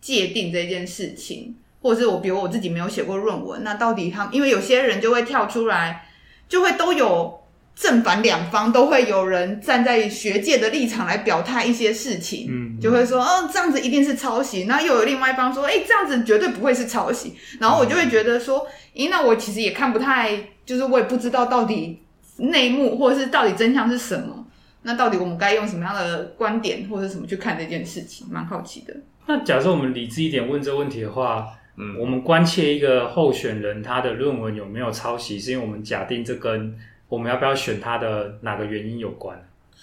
[0.00, 1.56] 界定这件事情。
[1.80, 6.08] 或者是我，比如我自己没有写过论文，那到底他，因为有些人就会跳出来，
[6.48, 7.40] 就会都有
[7.76, 22.02] 正反两方，都会有人站在学界的立场来表态一些事情，嗯，就会说，哦，这样子一定是抄袭，那又有另外一方说，哎，这样子绝对不会是抄袭，然后我就会觉得说，咦，那我其实也看不太，就是我也不知道到底
[22.38, 24.47] 内幕或者是到底真相是什么，
[24.82, 28.96] 那到底我们该用什么样的观点或者什么去看这件事情，蛮好奇的。
[29.26, 31.46] 那假设我们理智一点问这个问题的话。
[31.80, 36.76] 嗯，我们关切一个候选人他的论文有没有抄袭，是因为我们假定这跟
[37.08, 39.40] 我们要不要选他的哪个原因有关。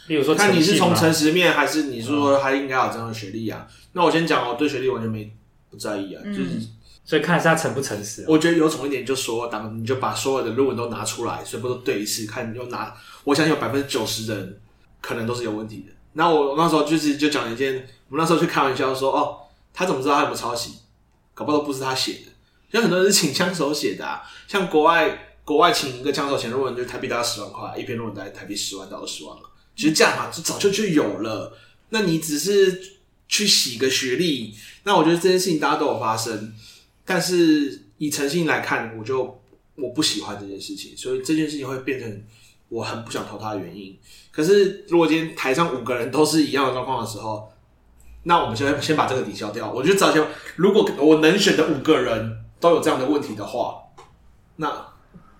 [0.07, 3.65] 例如说，看你是从诚实面，还是你是说他应该有这样的学历啊？
[3.65, 5.31] 嗯、那我先讲，我对学历完全没
[5.69, 6.49] 不在意啊，嗯、就是
[7.05, 8.25] 所以看是他诚不诚实、啊。
[8.27, 12.93] 我觉得有种一点，就说当你就把所有的论文都拿出来，全部都对一次，看你就拿。
[13.23, 14.59] 我相信有百分之九十的人
[15.05, 15.93] 可能都是有问题的。
[16.13, 17.75] 那我那时候就是就讲了一件，
[18.09, 19.37] 我们那时候去开玩笑说，哦，
[19.71, 20.79] 他怎么知道他有没有抄袭？
[21.35, 22.31] 搞不好都不是他写的，
[22.71, 24.23] 像很多人是请枪手写的啊。
[24.47, 29.43] 像国外，国外请一个枪手写论文，就台币大概十万块，一篇论文大概台币十万到二十万了。
[29.75, 31.55] 其实这样嘛，就早就就有了。
[31.89, 32.93] 那你只是
[33.27, 36.53] 去洗个学历，那我觉得这件事情大家都有发生。
[37.05, 39.39] 但是以诚信来看，我就
[39.75, 42.23] 我不喜欢这件事情，所以这件事情会变成
[42.69, 43.95] 我很不想投他的原因。
[44.35, 47.49] 可是如果今天台上五个人都是一样的状况的时候，
[48.23, 49.71] 那我们先先把这个抵消掉。
[49.71, 50.21] 我觉得早前
[50.57, 53.75] 如果我能选的五个人都有这样的问题的话，
[54.57, 54.87] 那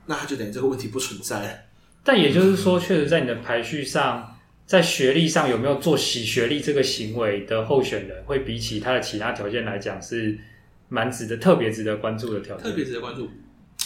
[0.06, 1.68] 那他就等于这个问题不存在。
[2.06, 10.40] 但也就是说，确实在你的排序上，在学历上有没有做洗学历这个行为的候选人，会比起他的其他条件来讲，是
[10.88, 12.64] 蛮值得特别值得关注的条件。
[12.64, 13.30] 特别值得关注，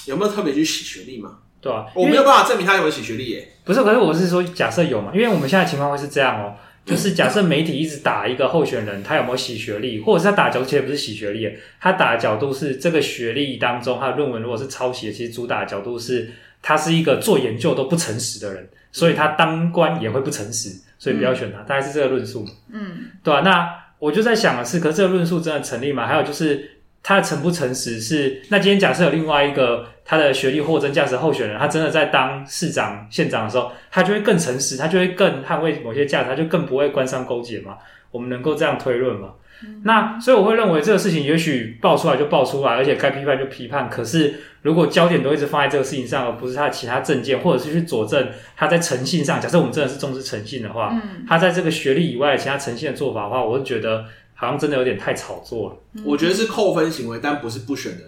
[0.05, 1.39] 有没有特别去洗学历嘛？
[1.61, 3.47] 对啊，我没有办法证明他有没有洗学历耶。
[3.65, 5.11] 不是，可是我是说，假设有嘛？
[5.13, 6.55] 因为我们现在情况会是这样哦。
[6.85, 11.47] 就是假设媒体一直打一个候选人，他有没有洗学历，或者是他打角度其实不是洗学历，
[11.79, 16.31] 他打的角度是这个学历当中他的论文如果是抄袭的，其实主打的角度是
[16.63, 22.47] 他是一个做研究都不诚实的人，所以他当官也会不诚实，所以不要选他，大概是这个论述。
[22.71, 23.41] 嗯，对吧？
[23.41, 23.69] 那
[23.99, 26.07] 我就在想的是，可是这个论述真的成立吗？
[26.07, 26.71] 还有就是。
[27.01, 28.41] 他的诚不诚实是？
[28.49, 37.77] 那今天假设有另外一个他的学历货真价实候选人，他真的在当市长、县长的时候，他就会更诚实，他就会更捍卫某些价值，他就更不会官商勾结嘛？
[38.09, 39.33] 我们能够这样推论吗？
[39.63, 43.87] 嗯、那所以我会认为这个事情也许爆出来就爆出来，而且该批判就批判。
[43.87, 54.05] 可是如果焦点都一直放在这个事情上，而不是他的其他证件，或者是去佐证他在诚信上，假设我们真的是重视诚信的话，嗯、他在这个学历以外的其他诚信的做法的话，我会觉得。
[54.41, 56.01] 好像真的有点太炒作了。
[56.05, 58.03] 我觉得是扣分行为，但不是不选的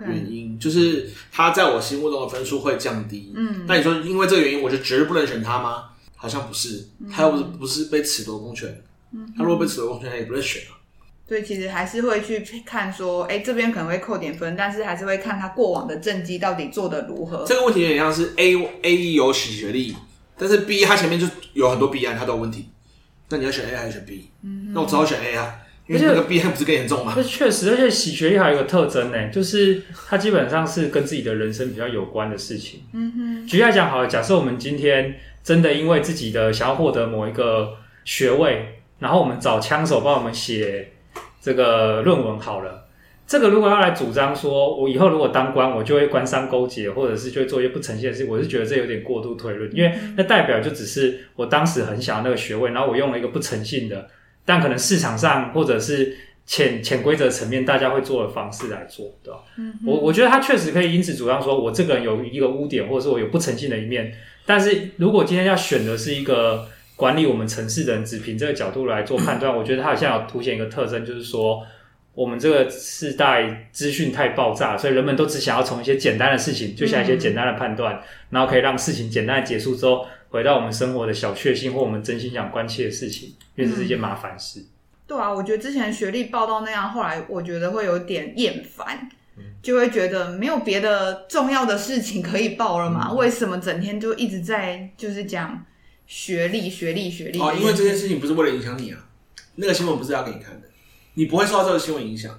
[0.00, 3.32] 原因，就是他在我心目中的分数会降低。
[3.34, 5.90] 嗯，那你说因为这个原因，我就绝对不能选他吗？
[6.16, 8.82] 好像不是，他又不是不是被褫夺公权。
[9.12, 10.76] 嗯，他如果被褫夺公权，他也不会选啊。
[11.26, 17.44] 对，其实还是会去看说，哎，这边可能会扣点分，但是还是会看他过往的政绩到底做的如何。
[17.46, 19.96] 这个问题有点像是 A A 有洗学历。
[20.42, 22.70] 但是 B 他前面就有很多 B 案，他都有问题。
[23.28, 24.30] 那你要选 A 还是选 B？
[24.42, 25.54] 嗯，那我只好选 A 啊，
[25.90, 27.12] 因为那个 B 案不是更严重吗？
[27.16, 32.82] 这确实，而且洗学历还有一个特征呢，就是它基本上是跟自己的人生比较有关的事情。
[32.92, 40.92] 嗯哼，举例来讲，好了，假设我们今天真的因为自己的想要获得某一个学位，然后我们找枪手帮我们写
[41.40, 42.86] 这个论文好了。
[43.26, 54.08] 这个如果要来主张说，我以后如果当官，我就会官商勾结，或者是就会做一些不诚信的事，我是觉得这有点过度推论，因为那代表就只是我当时很想要那个学位，然后我用了一个不诚信的，
[54.44, 56.16] 但可能市场上或者是
[56.46, 59.40] 潜潜规则层面大家会做的方式来做，对吧？
[59.56, 64.12] 嗯，我我觉得他确实可以因此主张说我这个人有一个污点，或者是我有不诚信的一面，
[64.46, 71.64] 但是如果今天要选的是一个管理我们城市的人，只凭这个角度来做判断，我觉得他好像有凸显一个特征，就是说。
[72.12, 84.64] 我们这个世代资讯太爆炸，所以人们都只想要从一些简单的事情，就像一些简单的判断，嗯、然后可以让事情简单的结束之后，回到我们生活的小确幸或我们真心想关切的事情，因为这是一件麻烦事。
[85.06, 89.08] 对啊，我觉得之前学历报到那样，后来我觉得会有点厌烦，
[89.60, 93.08] 就会觉得没有别的重要的事情可以报了嘛？
[93.10, 95.66] 嗯、为什么整天就一直在就是讲
[96.06, 97.40] 学历、学历、学历？
[97.40, 99.04] 哦，因为这件事情不是为了影响你啊，
[99.56, 100.68] 那个新闻不是要给你看的。
[101.14, 102.32] 你不会受到这个新闻影响，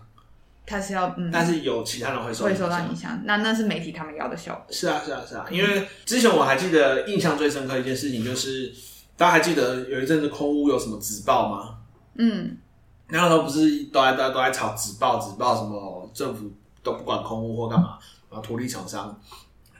[0.71, 3.19] 他是要，嗯，但是有其他人会受会受到影响。
[3.25, 4.65] 那那是媒体他们要的效果。
[4.69, 5.45] 是啊，是啊，是啊。
[5.51, 8.73] 因为之前我还记得印象最深刻一件事情，就是
[9.17, 11.75] 大家还记得有一阵子空屋有什么纸报吗？
[12.15, 12.57] 嗯，
[13.09, 16.49] 那时候不是都在都在都在炒纸报，纸报什么政府
[16.81, 17.97] 都不管空屋或干嘛，
[18.29, 19.19] 然后土地厂商，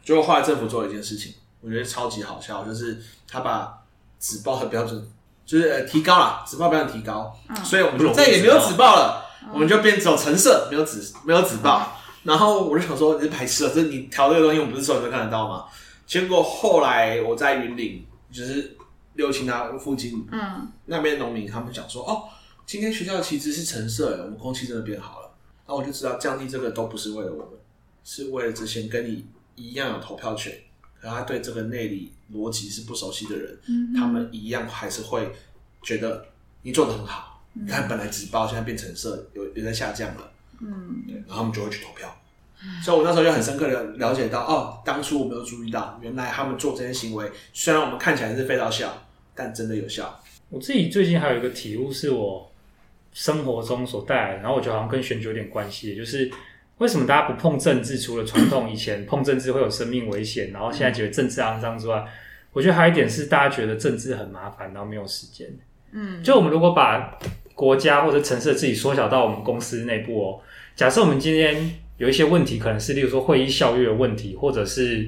[0.04, 3.82] 最后来政府做了一件事情，我觉得超级好笑，就是他把
[4.20, 5.08] 纸报的标准。
[5.44, 11.80] 就是呃提高了，纸报标准提高，嗯、所以我们就再也没有纸报了，嗯、我们就变走橙色，没有紫没有紫报。
[11.80, 15.66] 嗯、然后我就想说，你是白痴啊，这你调这个东西，我们不是所有人都看得到吗？
[16.06, 18.78] 结果后来我在云岭，就是
[19.14, 22.24] 六轻那附近，嗯，那边农民他们讲说，哦，
[22.66, 25.32] 今天学校的旗帜是橙色，我们空气真的变好了。
[25.66, 27.60] 然后我就知道降低这个都不是为了我们，
[28.04, 29.26] 是为了之前跟你
[29.56, 30.54] 一样有投票权。
[31.00, 35.32] 可他对这个内里逻辑是不熟悉的人，嗯、他们一样还是会
[35.82, 36.26] 觉得
[36.62, 37.31] 你做的很好。
[37.68, 40.32] 看，本来纸包现在变成色，有有在下降了。
[40.62, 42.14] 嗯，对，然后他们就会去投票。
[42.64, 50.20] 嗯、所以我那时候就很深刻的了解到，哦，当初我没有注意到，原来他们做这些行为，虽然我们看起来是非常小，但真的有效。
[50.50, 52.52] 我自己最近还有一个体悟，是我
[53.14, 56.32] 生活中所带来的，然后我觉得好像跟选举有点关系，就是。
[56.78, 58.00] 为什么大家不碰政治？
[58.00, 62.04] 除了传统以前碰政治会有生命危险，然后现在觉得政治肮脏之外，
[62.54, 65.48] 我觉得还有一点是大家觉得政治很麻烦，然后没有时间。
[65.92, 67.20] 嗯，就我们如果把
[67.62, 70.40] 国家或者城市的自己缩小到我们公司内部哦，
[70.76, 75.08] 假设我们今天有一些问题，可能是例如说会议效率的问题，或者是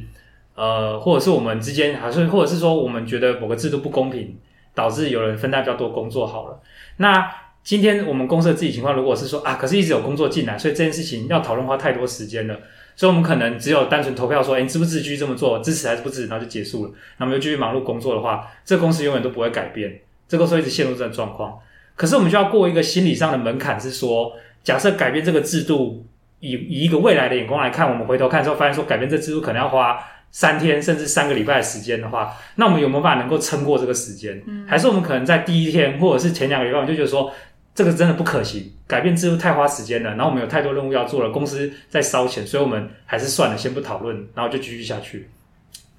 [0.54, 4.38] 呃，或者是我们之间还是，或者是说我们觉得某个制度不公平，
[4.76, 6.62] 导致有人分担比较多工作好了，
[6.98, 7.28] 那。
[7.64, 12.60] 今天我们公司的自己情况，如果是说啊，可是一直有工作进来，所以这件事情要讨论花太多时间了，
[12.94, 19.98] 所以我们可能只有单纯投票说，诶，你支不支持继续这么做，支持还是不支持，然后就结束了，那我们就继续忙碌工作的话，这个公司永远都不会改变，
[20.28, 21.58] 这个时候一直陷入这种状况。
[21.96, 24.34] 可是我们就要过一个心理上的门槛，是说，
[24.64, 26.06] 假设改变这个制度，
[26.40, 30.00] 以以一个未来的眼光来看，我们回头看之后发现说，改变这制度可能要花
[30.32, 34.42] 三天甚至三个礼拜的时间的话，那我们有没有办法能够撑过这个时间？
[34.48, 37.32] 嗯，还是我们可能在第一天或者是前两个礼拜，我们就觉得说。
[37.76, 40.12] 这个真的不可行，改变制度太花时间了。
[40.12, 45.28] 然后我们有太多任务要做了，公司在烧钱，所以我们还是算了，先不讨论，然后就继续下去。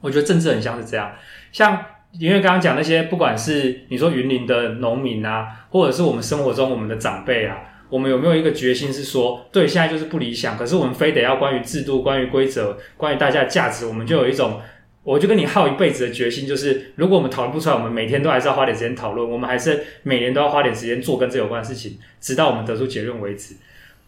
[0.00, 1.10] 我觉得政治很像是这样，
[1.50, 1.84] 像
[2.18, 7.58] 因为刚刚讲那些，不管是你说云林的农民啊，或者是我们生活中我们的长辈啊，
[7.88, 14.60] 我们有没有一个决心是说，对，现在就是不理想，可是我们非得要关于制度、关于规则、关于大家的价值，我们就有一种。
[15.02, 23.54] 我就跟你耗一辈子的决心，就是如果我们讨论不出来，我们每天都还是要花点时间讨论，我们还是每年都要花点时间做跟这有关的事情，直到我们得出结论为止。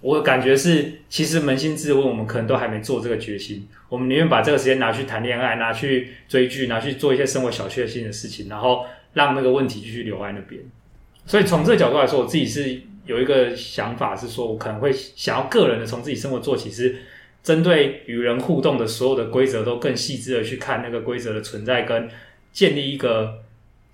[0.00, 3.68] 我感觉是，其实扪心自问，我们可能都还没做这个决心。
[3.88, 8.84] 我们宁愿把这个时间拿去谈恋爱，拿去追剧，拿去做一些生活小确幸的事情，然后
[9.14, 10.60] 让那个问题继续留在那边。
[11.24, 16.96] 所以从这个角度来说，我自己是有一个想法，是说我可能会想要个人的从自己生活做起，是。
[17.42, 22.08] 针对与人互动的所有的规则，都更细致的去看那个规则的存在，跟
[22.50, 23.38] 建立一个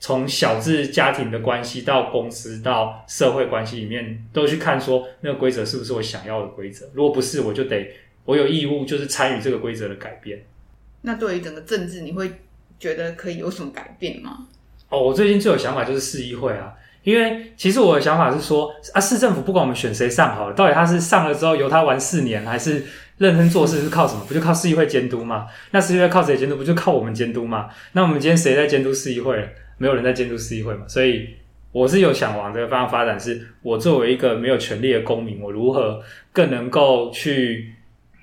[0.03, 6.91] 从小至家庭的关系到公司到社会关系里面，都去看说那个规则是不是我想要的规则。
[6.93, 7.89] 如果不是，我就得
[8.25, 10.45] 我有义务就是参与这个规则的改变。
[11.03, 12.33] 那对于整个政治，你会
[12.81, 14.49] 觉得可以有什么改变吗？
[14.89, 16.75] 哦，我最近最有想法就是市议会啊。
[17.05, 22.85] 因为其实我的想法是说，啊，市政府不管我们选谁上好了，到底他是上了之后由他玩四年，还是
[23.19, 24.25] 认真做事是靠什么？
[24.27, 25.47] 不就靠市议会监督吗？
[25.71, 26.57] 那市议会靠谁监督？
[26.57, 27.69] 不就靠我们监督吗？
[27.93, 29.49] 那我们今天谁在监督市议会？
[29.83, 30.87] 没有人在监督市议会嘛？
[30.87, 31.29] 所以
[31.73, 36.01] 我是有想往这个方向发展，是我作为一个没有权利的公民，我如何
[36.33, 37.73] 更能够去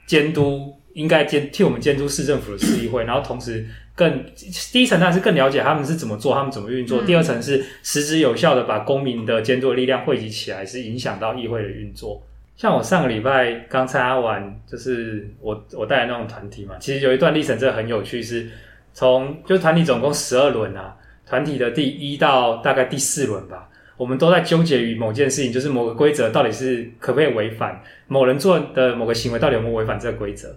[0.07, 0.74] 监督？
[0.93, 3.64] 应该监替我们监督市政府的市议会，然后同时
[3.95, 4.26] 更
[4.74, 7.01] 第一层当然是更了解他们是怎么做，他们怎么运作。
[7.03, 12.22] 嗯、第二层是实质有效的把公民的监督的力量汇集起来，是影响到议会的运作。
[12.57, 18.49] 像我上个礼拜刚参加完，就是我我带来那种团体嘛，其实有一段历程真的很有趣，是
[18.91, 20.97] 从就是团体总共十二轮啊，
[21.30, 23.70] 团体的第一到大概第四轮吧。
[23.96, 30.56] 我们都在纠结于某件事情，就是某个规则到底是可不可以违反，某人做的某个行为到底有没有违反这个规则。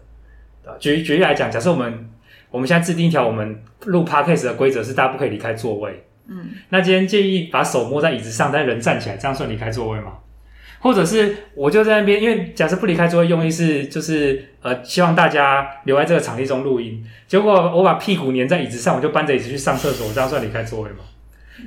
[0.79, 2.09] 举举例来讲，假设我们
[2.53, 10.13] 我们现在制定一条我们录 podcast 的规则是大家不可以离开座位，嗯，那今天建议把手摸在椅子上，但人站起来，这样算离开座位吗？
[10.83, 20.99] 或者是我就在那边，因为假设不离开座位，用意是就是呃希望大家留在这个场地中录音，结果我把屁股粘在椅子上，我就搬着椅子去上厕所，这样算离开座位吗？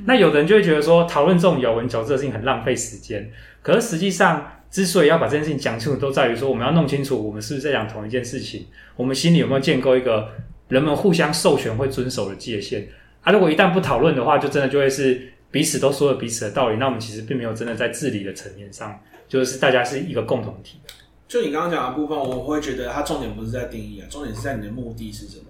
[0.05, 3.31] 那有的人就会觉得说，讨论这种咬文嚼字的事情很浪费时间。
[3.61, 8.65] 可是实际上，之所以要把这件事情讲清楚，都在于说，我们要弄清楚我们是不是在讲同一件事情，
[8.97, 10.27] 我们心里有没有建构一个
[10.67, 12.89] 人们互相授权会遵守的界限。
[13.21, 20.81] 啊，如果一旦不讨论的话，就真的就会是彼此都说了彼此的道理，那我们其实并没有真的在治理的层面上，就是大家是一个共同体。
[21.29, 25.45] 就你刚刚讲的部分，我会觉得它重点不是在定义啊，重点是在你的目的是什么。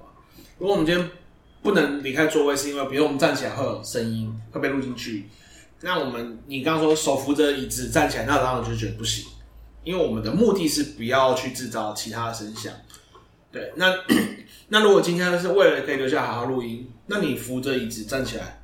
[0.60, 1.10] 如果我们今天
[1.64, 5.26] 不能离开座位，是因为比如我们站起来会有声音会被录进去。
[5.82, 9.26] 那我们你刚刚说手扶着椅子站起来，那当然就觉得不行，
[9.84, 12.72] 因为我们的目的是不要去制造其他的声响。
[13.52, 13.92] 对，那
[14.70, 18.62] 那如果今天是为了可以留下好好录音，那你扶着椅子站起来，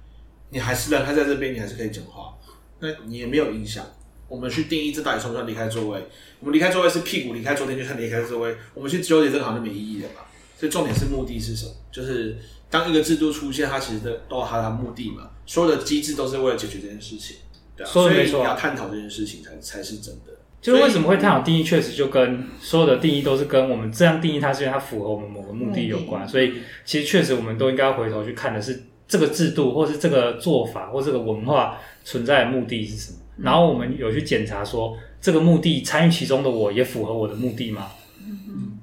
[0.51, 2.35] 你还是人他在这边，你还是可以讲话，
[2.79, 3.83] 那你也没有影响。
[4.27, 5.99] 我们去定义这到底算不算离开座位？
[6.39, 8.55] 我们离开座位是屁股离开昨天，就算离开座位。
[8.75, 10.21] 我们去纠结这个好像没意义的嘛？
[10.55, 11.71] 所以重点是目的是什么？
[11.91, 12.37] 就是。
[12.71, 17.35] 当一个制度出现，它其实都都有它的目的嘛，所有的机制都是为了解决这件事情，
[17.75, 20.31] 对所以你要探讨这件事情才才是真的。
[20.61, 26.25] 就是为什么会探讨定义，确实就跟所有的定义都是跟我们这样定义它，是因为它符合我们某个目的有关。
[26.25, 26.53] 所以
[26.85, 28.81] 其实确实我们都应该要回头去看的是
[29.11, 33.17] 这个制度，或是这个做法，或这个文化存在的目的是什么。
[33.37, 37.91] 然后我们有去检查说，这个目的参与其中的我也符合我的目的吗？
[38.25, 38.79] 嗯，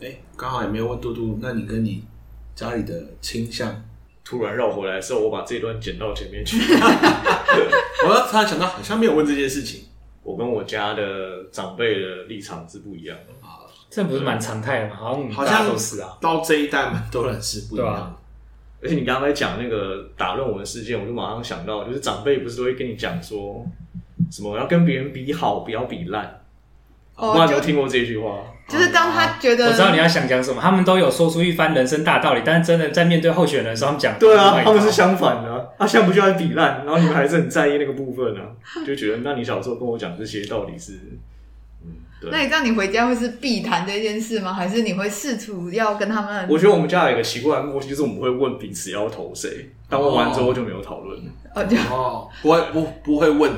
[0.00, 2.04] 哎，刚好也没有问嘟嘟，那你跟你。
[2.54, 3.82] 家里的倾向
[4.22, 6.58] 突然绕回来的时候，我把这段剪到前面去。
[8.06, 9.84] 我要突然想到，好像没有问这件事情。
[10.22, 14.96] 我跟我家的长辈的立场是不一样的啊，这不是蛮常态的吗？
[14.96, 18.16] 好像好像都是啊，到这一代蛮多人是不一样的。
[18.82, 23.64] 啊、而且你刚才讲那个打论文事件，我就马上想到，就是长辈不是都会跟你讲说，
[24.30, 26.40] 什么要跟别人比好，不要比烂。
[27.16, 28.38] 我有没有听过这句话？
[28.68, 38.42] 就是当他觉得、啊、我知道你要想讲什么，他们都有说出一番人生大道理，但是真的在面对候选人的时候，他们讲对啊，他们是相反的啊，啊现在不就在比烂，然后你们还是很在意那个部分啊，
[38.86, 40.98] 就觉得那你小时候跟我讲这些到底是。
[42.30, 44.52] 那你这样你回家会是必谈这件事吗？
[44.52, 46.46] 还是你会试图要跟他们？
[46.48, 51.18] 我觉得我们家有一个奇怪的默契，就是我们会问彼此要投谁，但问完之后就没有讨论
[51.54, 53.50] 哦，就哦，不会不不会问。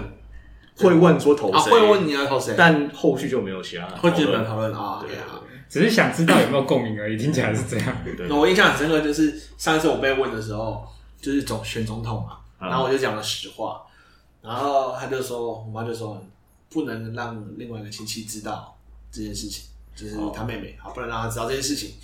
[0.76, 4.98] 会问说投谁、啊，会问你要投谁，但后续就没有其他会基本讨论啊。
[5.06, 5.38] 对啊，
[5.68, 7.96] 只是想知道有没有共鸣而已，听起来是这样。
[8.04, 10.84] 对对对，我印象很深刻，就是上一次我被问的时候，
[11.22, 13.82] 就是总选总统嘛，然后我就讲了实话，
[14.42, 16.20] 然后他就说，我妈就说
[16.74, 18.76] 不能让另外一个亲戚知道
[19.10, 19.64] 这件事情，
[19.94, 21.94] 就是他妹妹，好，不能让他知道这件事情。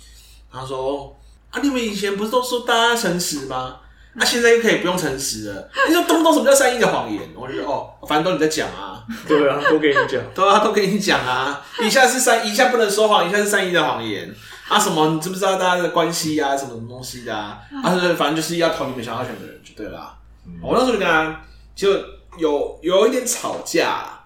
[0.51, 1.15] 他说
[1.51, 3.77] 啊，你们以前不是都说大家诚实吗？
[4.13, 5.69] 那、啊、现在又可以不用诚实了。
[5.87, 7.21] 你说懂不懂什么叫善意的谎言？
[7.35, 9.05] 我就说哦，反正都你在讲啊。
[9.27, 10.21] 对啊，都给你讲。
[10.33, 11.65] 对啊，都给你讲啊。
[11.81, 14.33] 一下是善，一下不能说谎，一下是善意的谎言
[14.67, 14.79] 啊。
[14.79, 15.07] 什么？
[15.09, 16.55] 你知不知道大家的关系啊？
[16.57, 17.61] 什么什么东西的啊？
[17.83, 20.17] 啊，反正就是要投你们想要选的人就对了。
[20.45, 21.41] 嗯、我那时候就跟他
[21.75, 21.91] 就
[22.37, 24.20] 有有一点吵架，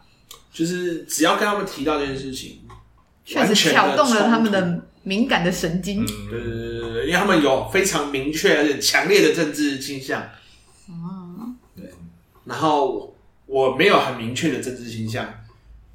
[0.55, 2.61] 就是只要跟他们提到这件事情，
[3.25, 6.01] 确实挑动了他们的敏感的神经。
[6.01, 7.05] 嗯，对对对对。
[7.07, 10.23] 因为他们有非常明确而且强烈的政治倾向，
[10.87, 11.91] 嗯，对。
[12.45, 13.13] 然后
[13.45, 15.27] 我没有很明确的政治倾向，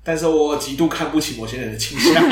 [0.04, 2.22] 但是我极度看不起某些人的倾向，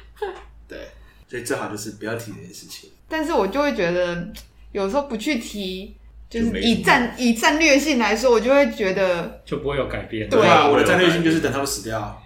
[0.66, 0.88] 对。
[1.28, 2.88] 所以最好就是不要提这件事情。
[3.06, 4.32] 但是我就会觉得，
[4.72, 5.94] 有时候不去提，
[6.28, 10.28] 就是以战以战略性来说，我就会觉得就不会有改变。
[10.28, 12.22] 对啊，我的战略性就是等他们死掉。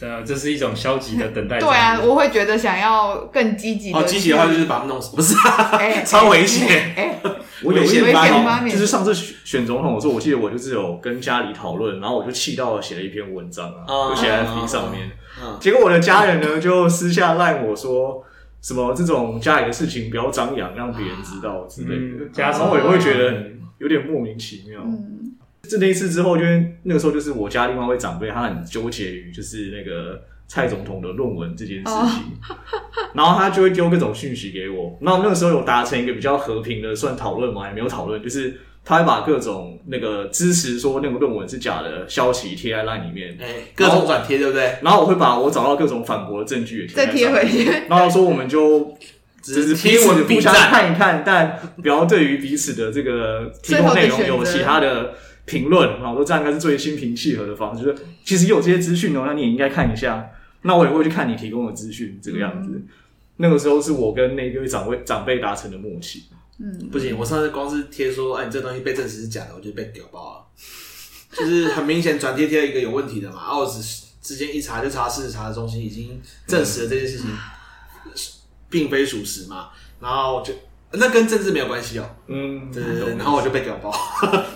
[0.00, 1.58] 呃这是一种消极的等待。
[1.58, 3.90] 对啊，我会觉得想要更积极。
[3.90, 5.34] 哦，积极的话就是把他们弄死，不是？
[5.78, 6.92] 哎，超危险！
[6.94, 7.18] 哎，
[7.62, 8.26] 我有一危险发
[8.60, 15.10] 言就是上次选总统的时候，我记得我就是有跟家里讨论，然后我就气到写了一篇文章啊，哦就写在 FB 上面。
[15.42, 18.22] 嗯，结果我的家人呢，就私下赖我说
[18.64, 22.24] 什么这种家里的事情不要张扬，让别人知道之类的。
[22.24, 24.80] 嗯家然后我也会觉得很有点莫名其妙。
[24.82, 32.22] 嗯，这那一次之后，因为那个时候就是我家另外一位长辈，他很纠结于就是那个蔡总统的论文这件事情，
[33.12, 34.98] 然后他就会丢各种讯息给我。
[35.02, 44.76] 然后那个时候有达成一个比较和平的算讨论吗，也没有讨论，就是他会把各种那个支持说那个论文是假的消息贴在 LINE 里面，哎，各种转贴，对不对？
[44.82, 47.70] 然后我会把我找到各种反驳的证据也贴在再贴回去。
[47.88, 48.94] 然后说我们就
[49.40, 55.14] 只是彼此互相看一看，但不要对于彼此的这个提供内容有其他的
[55.46, 56.00] 评论。
[56.00, 57.82] 然后说这样应该是最心平气和的方式。
[57.84, 60.30] 就是其实有这些资讯哦，那你也应该看一下。
[60.66, 62.70] 那我也会去看你提供的资讯，这个样子。
[62.74, 62.86] 嗯、
[63.36, 66.24] 那个时候是我跟那一位长辈长辈达成的默契。
[66.58, 70.46] 嗯，不行，我上次光是贴说，哎，你这东西被证实是假的，我就被屌爆了。
[71.32, 73.80] 就是很明显转贴贴了一个有问题的嘛，然后只
[74.22, 77.26] 之间一查就查事实查的中心已经证实了这件事情。
[77.28, 77.38] 嗯
[78.70, 79.68] 并非属实嘛，
[80.00, 80.52] 然后就
[80.90, 82.10] 那跟政治没有关系哦。
[82.26, 83.92] 嗯，对对对，然后我就被屌爆，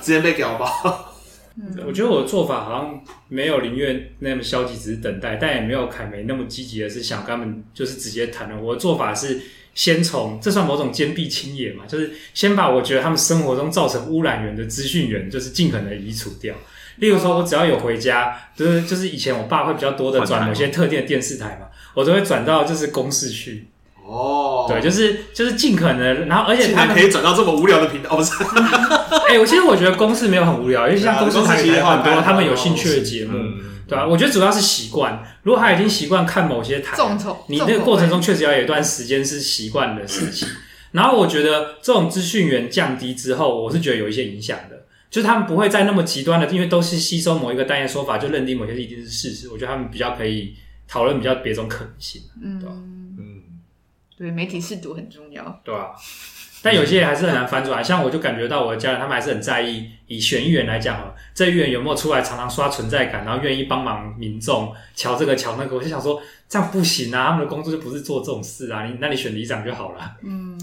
[0.03, 1.15] 直接被屌爆。
[1.55, 8.61] 嗯，我觉得我的做法好像没有林月那么消极，只是等待，但也没有凯梅那么积极的是想跟他们就是直接谈了。
[8.61, 9.41] 我的做法是
[9.75, 16.55] 先从这算某种坚壁清野嘛，就是先把我觉得他们生活中造成污染源的资讯源，就是尽可能移除掉。
[16.97, 23.69] 例如说，我只要有回家，就是就是以前我爸会比较多的转某些特定的电视台嘛，我都会转到就是公视去。
[24.05, 28.33] 哦，对，就是就是尽可能，然后而且他们可以转到这么无聊的频道，哦不是？
[29.29, 33.55] 哎、欸，我其实我觉得公视没有很无聊，因为像公视台很多他们有兴趣的节目，嗯、
[33.89, 34.07] 对吧、啊？
[34.07, 36.97] 我觉得主要是习惯，如果他已经习惯看某些台，
[37.49, 40.47] 你那个过程中确实要有一段时间是习惯的事情。
[40.93, 49.49] 然后我觉得这种资讯源降低之后，我是觉得有一些影响的，就是他们不会再那么极端的，因为都是吸收某一个单一说法就认定某些一定是事实。
[49.49, 50.55] 我觉得他们比较可以
[50.87, 52.23] 讨论比较别种可能性，
[52.61, 52.77] 对吧、啊？
[53.19, 53.43] 嗯。
[54.17, 55.91] 对，媒体试读很重要，对啊，
[56.63, 70.17] 但有些人还是很难翻转来，像我就感觉到我的家人，他们还是很在意，以选议员来讲啊，这议员有没有出来常常刷存在感，然后愿意帮忙民众瞧这个瞧那个，我就想说这样不行啊，他们的工作就不是做这种事啊，你那你选里长就好了。
[70.23, 70.59] 嗯，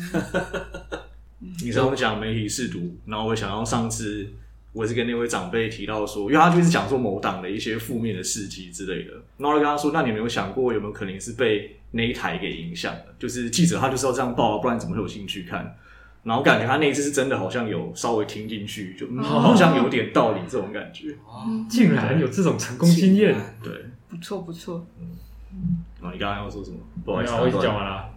[1.64, 4.28] 你知道我们讲媒体试读，然后我想到上次。
[4.76, 13.06] 我也是跟那位长辈提到说，因为他就是讲说某党的一些负面的事迹之类的，然后我就跟他说：“那你有没有想过，有没有可能是被那一台给影响的？
[13.18, 15.78] 就是记者他就是要这样报，不然怎么会有兴趣看？
[16.26, 21.12] 然后感觉他那一次是真的，好像有稍微听进去，就、嗯、好像有点道理这种感觉。
[21.26, 23.72] 哦、竟然有这种成功经验，对，
[24.10, 24.86] 不错不错。
[25.00, 26.78] 嗯，啊，你刚刚要说什么？
[27.06, 28.10] 不好意思，我已经讲完了。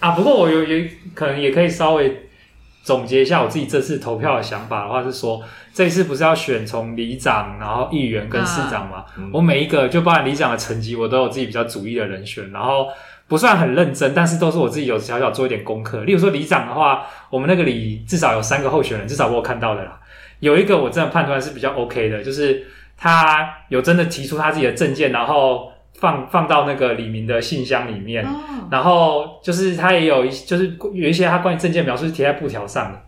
[0.00, 2.28] 啊，不过我有有可能也可以稍微。
[2.84, 5.40] 总结一下我自己这次投票的想法的话，是说
[5.72, 9.04] 这次不是要选从里长，然后议员跟市长嘛？
[9.16, 12.88] 嗯、我每一个就包含里长的成绩，我都有自己比较主意的人选，然后
[13.32, 16.04] 不算很认真，但是都是我自己有小小做一点功课。
[16.04, 19.98] 例如说里长的话，我们那个里至少有三个候选人，至少我有看到的啦。
[20.40, 22.66] 有一个我真的判断是比较 OK 的，就是
[22.98, 25.72] 他有真的提出他自己的证件，然后。
[25.94, 28.30] 放放到那个李明的信箱里面，哦、
[28.72, 33.00] 然后就是他也有一，就是有一些他关于证件描述是贴在布条上的。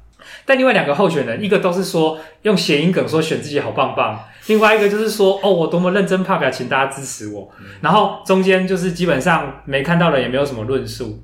[0.45, 7.51] 但另外两个候选人，一个都是说用谐音梗说选自己好棒棒，另外一个就是说哦，我多么认真发表，请大家支持我。
[7.80, 11.22] 然后中间就是基本上没看到的也没有什么论述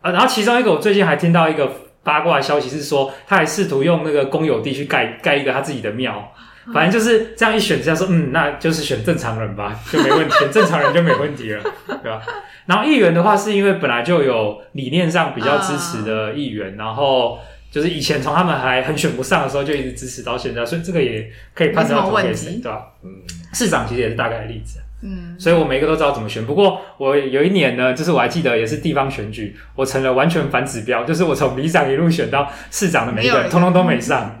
[0.00, 0.10] 啊。
[0.10, 1.70] 然后其中一个我最近还听到一个
[2.02, 6.32] 八卦消息是说，他还试图用那个公有地去盖盖一个他自己的庙。
[6.70, 11.62] 反正就是这样一选，这样说，嗯，那就是选正常人吧， 就没问题，选正常人就没问题了，
[12.02, 12.20] 对吧？
[12.66, 17.38] 然后议员的话，是因为本来就有理念上比较支持的议员，然后
[17.70, 22.86] 就是以前从他们还很选不上的时候就一直支持到现在，所以这个也可以判断投给谁，对吧？
[23.02, 23.10] 嗯，
[23.52, 26.46] 市长其实也是大概的例子，嗯，所以我每个都知道怎么选。
[26.46, 34.38] 不过我有一年呢，就是我还记得也是地方选举，我成了完全反指标，就是我从里长一路选到市长的每一个人，通通都没上。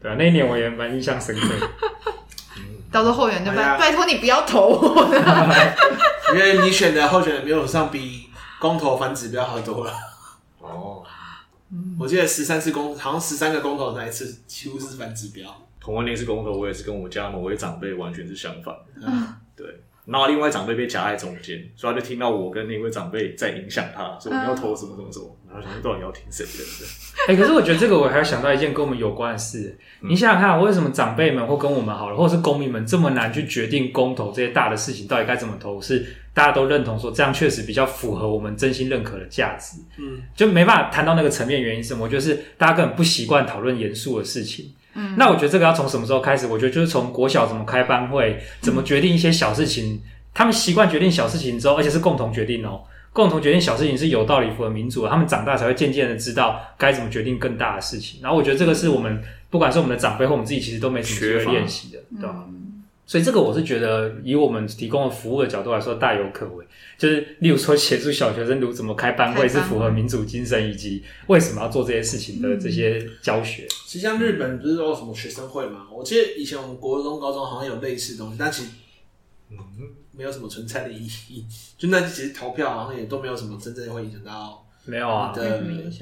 [0.00, 1.48] 对啊，那一年我也蛮印象深刻。
[2.92, 5.14] 到时候候选人就拜、哎、拜托你不要投我，
[6.34, 9.92] 因为你选的候选人没有上比公投反指标好多了。
[10.60, 11.02] 哦，
[11.98, 15.52] 我记得十三次公，好像十三个公投那一次几乎是反指标。
[15.80, 18.74] 同为那次公投，我也是跟我家某位长辈完全是相反。
[18.96, 19.66] 嗯，对。
[20.06, 26.86] 然后另外长辈被夹在中间，所以他就听到我跟那位长辈在影响他，说你要投什么什么什么，然后想说到底要听谁的？
[27.26, 29.76] 哎、欸，可是我觉得这个我还要想到一件跟我们有关的事。
[30.02, 35.82] 嗯、你想想看，为什么长辈们或跟我们好了，或者是公民们这么难去决定公投这些大的事情到底该怎么投？
[35.82, 39.78] 是大家都认同说这样确实比较符合我们真心认可的价值。
[39.98, 42.04] 嗯，就没办法谈到那个层面，原因是什么？
[42.04, 44.72] 我觉得是大家根本不习惯讨论严肃的事情。
[44.96, 46.46] 嗯，那我觉得这个要从什么时候开始？
[46.46, 49.94] 我觉得就是从国小怎么开班会，怎么决定一些小事情。
[49.94, 50.00] 嗯、
[50.32, 52.80] 他们习惯决定小事情之后，而且是共同决定哦。
[53.12, 55.08] 共同决定小事情是有道理、符合民主的。
[55.08, 58.20] 他们长大才会渐渐的知道该怎么决定更大的事情。
[58.22, 62.44] 然后我觉得这个是我们不管是我们的长辈或我们自己，其实都没什么机会练习的，对吧？
[62.48, 62.65] 嗯、
[63.06, 66.66] 所以这个我是觉得，以我们提供的服务的角度来说，大有可为。
[66.98, 73.62] 就是例如说，协助小学生如怎么开班会是符合民主精神，以及为什么要做这些事情的这些教学。
[73.62, 75.86] 嗯、其实像日本不是都有什么学生会吗？
[75.92, 78.70] 我记得以前我们国中、高中好像有类似的东西，但其实
[79.50, 79.56] 嗯
[80.10, 81.44] 没有什么存在的意义。
[81.78, 84.65] 就那其实投票好像也都没有什么真正会影响到。
[84.86, 85.34] 没有啊，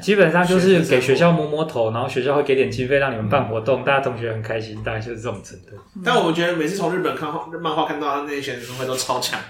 [0.03, 5.77] 基本上就是给学校摸摸头，然后学校会给点经费让你们办活动，大家同学很开心，大概就是这种程度。
[6.05, 9.41] 但我们觉得每次从日本看画漫画看到他那些学生会都超强。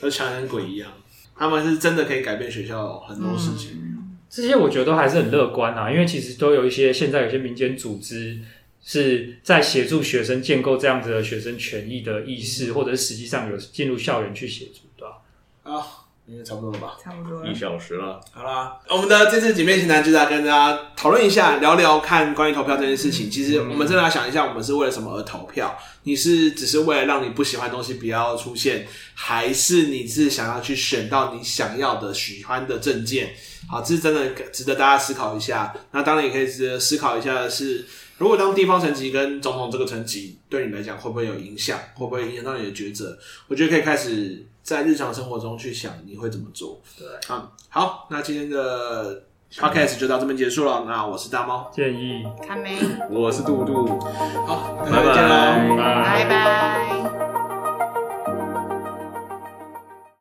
[0.00, 0.88] 都强人鬼一样，
[1.34, 3.72] 他们是真的可以改变学校很多事情。
[3.72, 8.38] 嗯，这些我觉得都还是很乐观啊，因为其实都有一些现在有些民间组织
[8.80, 15.16] 是在协助学生建构这样子的学生权益的意识，或者是实际上有进入校园去协助，对吧？
[15.64, 15.82] 啊。
[16.30, 16.94] 应该差不多了吧？
[17.02, 18.20] 差不多一小时了。
[18.30, 23.30] 好啦，我们的这次姐妹情谈就是来跟大家讨论一下，聊聊看关于投票这件事情。
[23.30, 25.74] 其实我们真的要想一下，我们是为了什么而投票？
[26.02, 33.30] 你是只是为了让你不喜欢的东西不要出现，还是你是想要去选到你想要的、喜欢的证件？
[33.66, 35.74] 好，这是真的值得大家思考一下。
[35.92, 37.86] 那当然也可以值得思考一下的是，
[38.18, 41.78] 如果当地方层级跟总统这个层级对你来讲会不会有影响？
[41.94, 43.18] 会不会影响到你的抉择？
[43.46, 44.44] 我觉得可以开始。
[44.68, 46.78] 在日常生活中去想你会怎么做？
[46.98, 50.84] 对，啊，好，那今天的 podcast 就到这边结束了。
[50.86, 52.78] 那我是大猫，建议，卡梅，
[53.10, 53.98] 我是杜杜，
[54.46, 57.37] 好，拜拜，拜拜。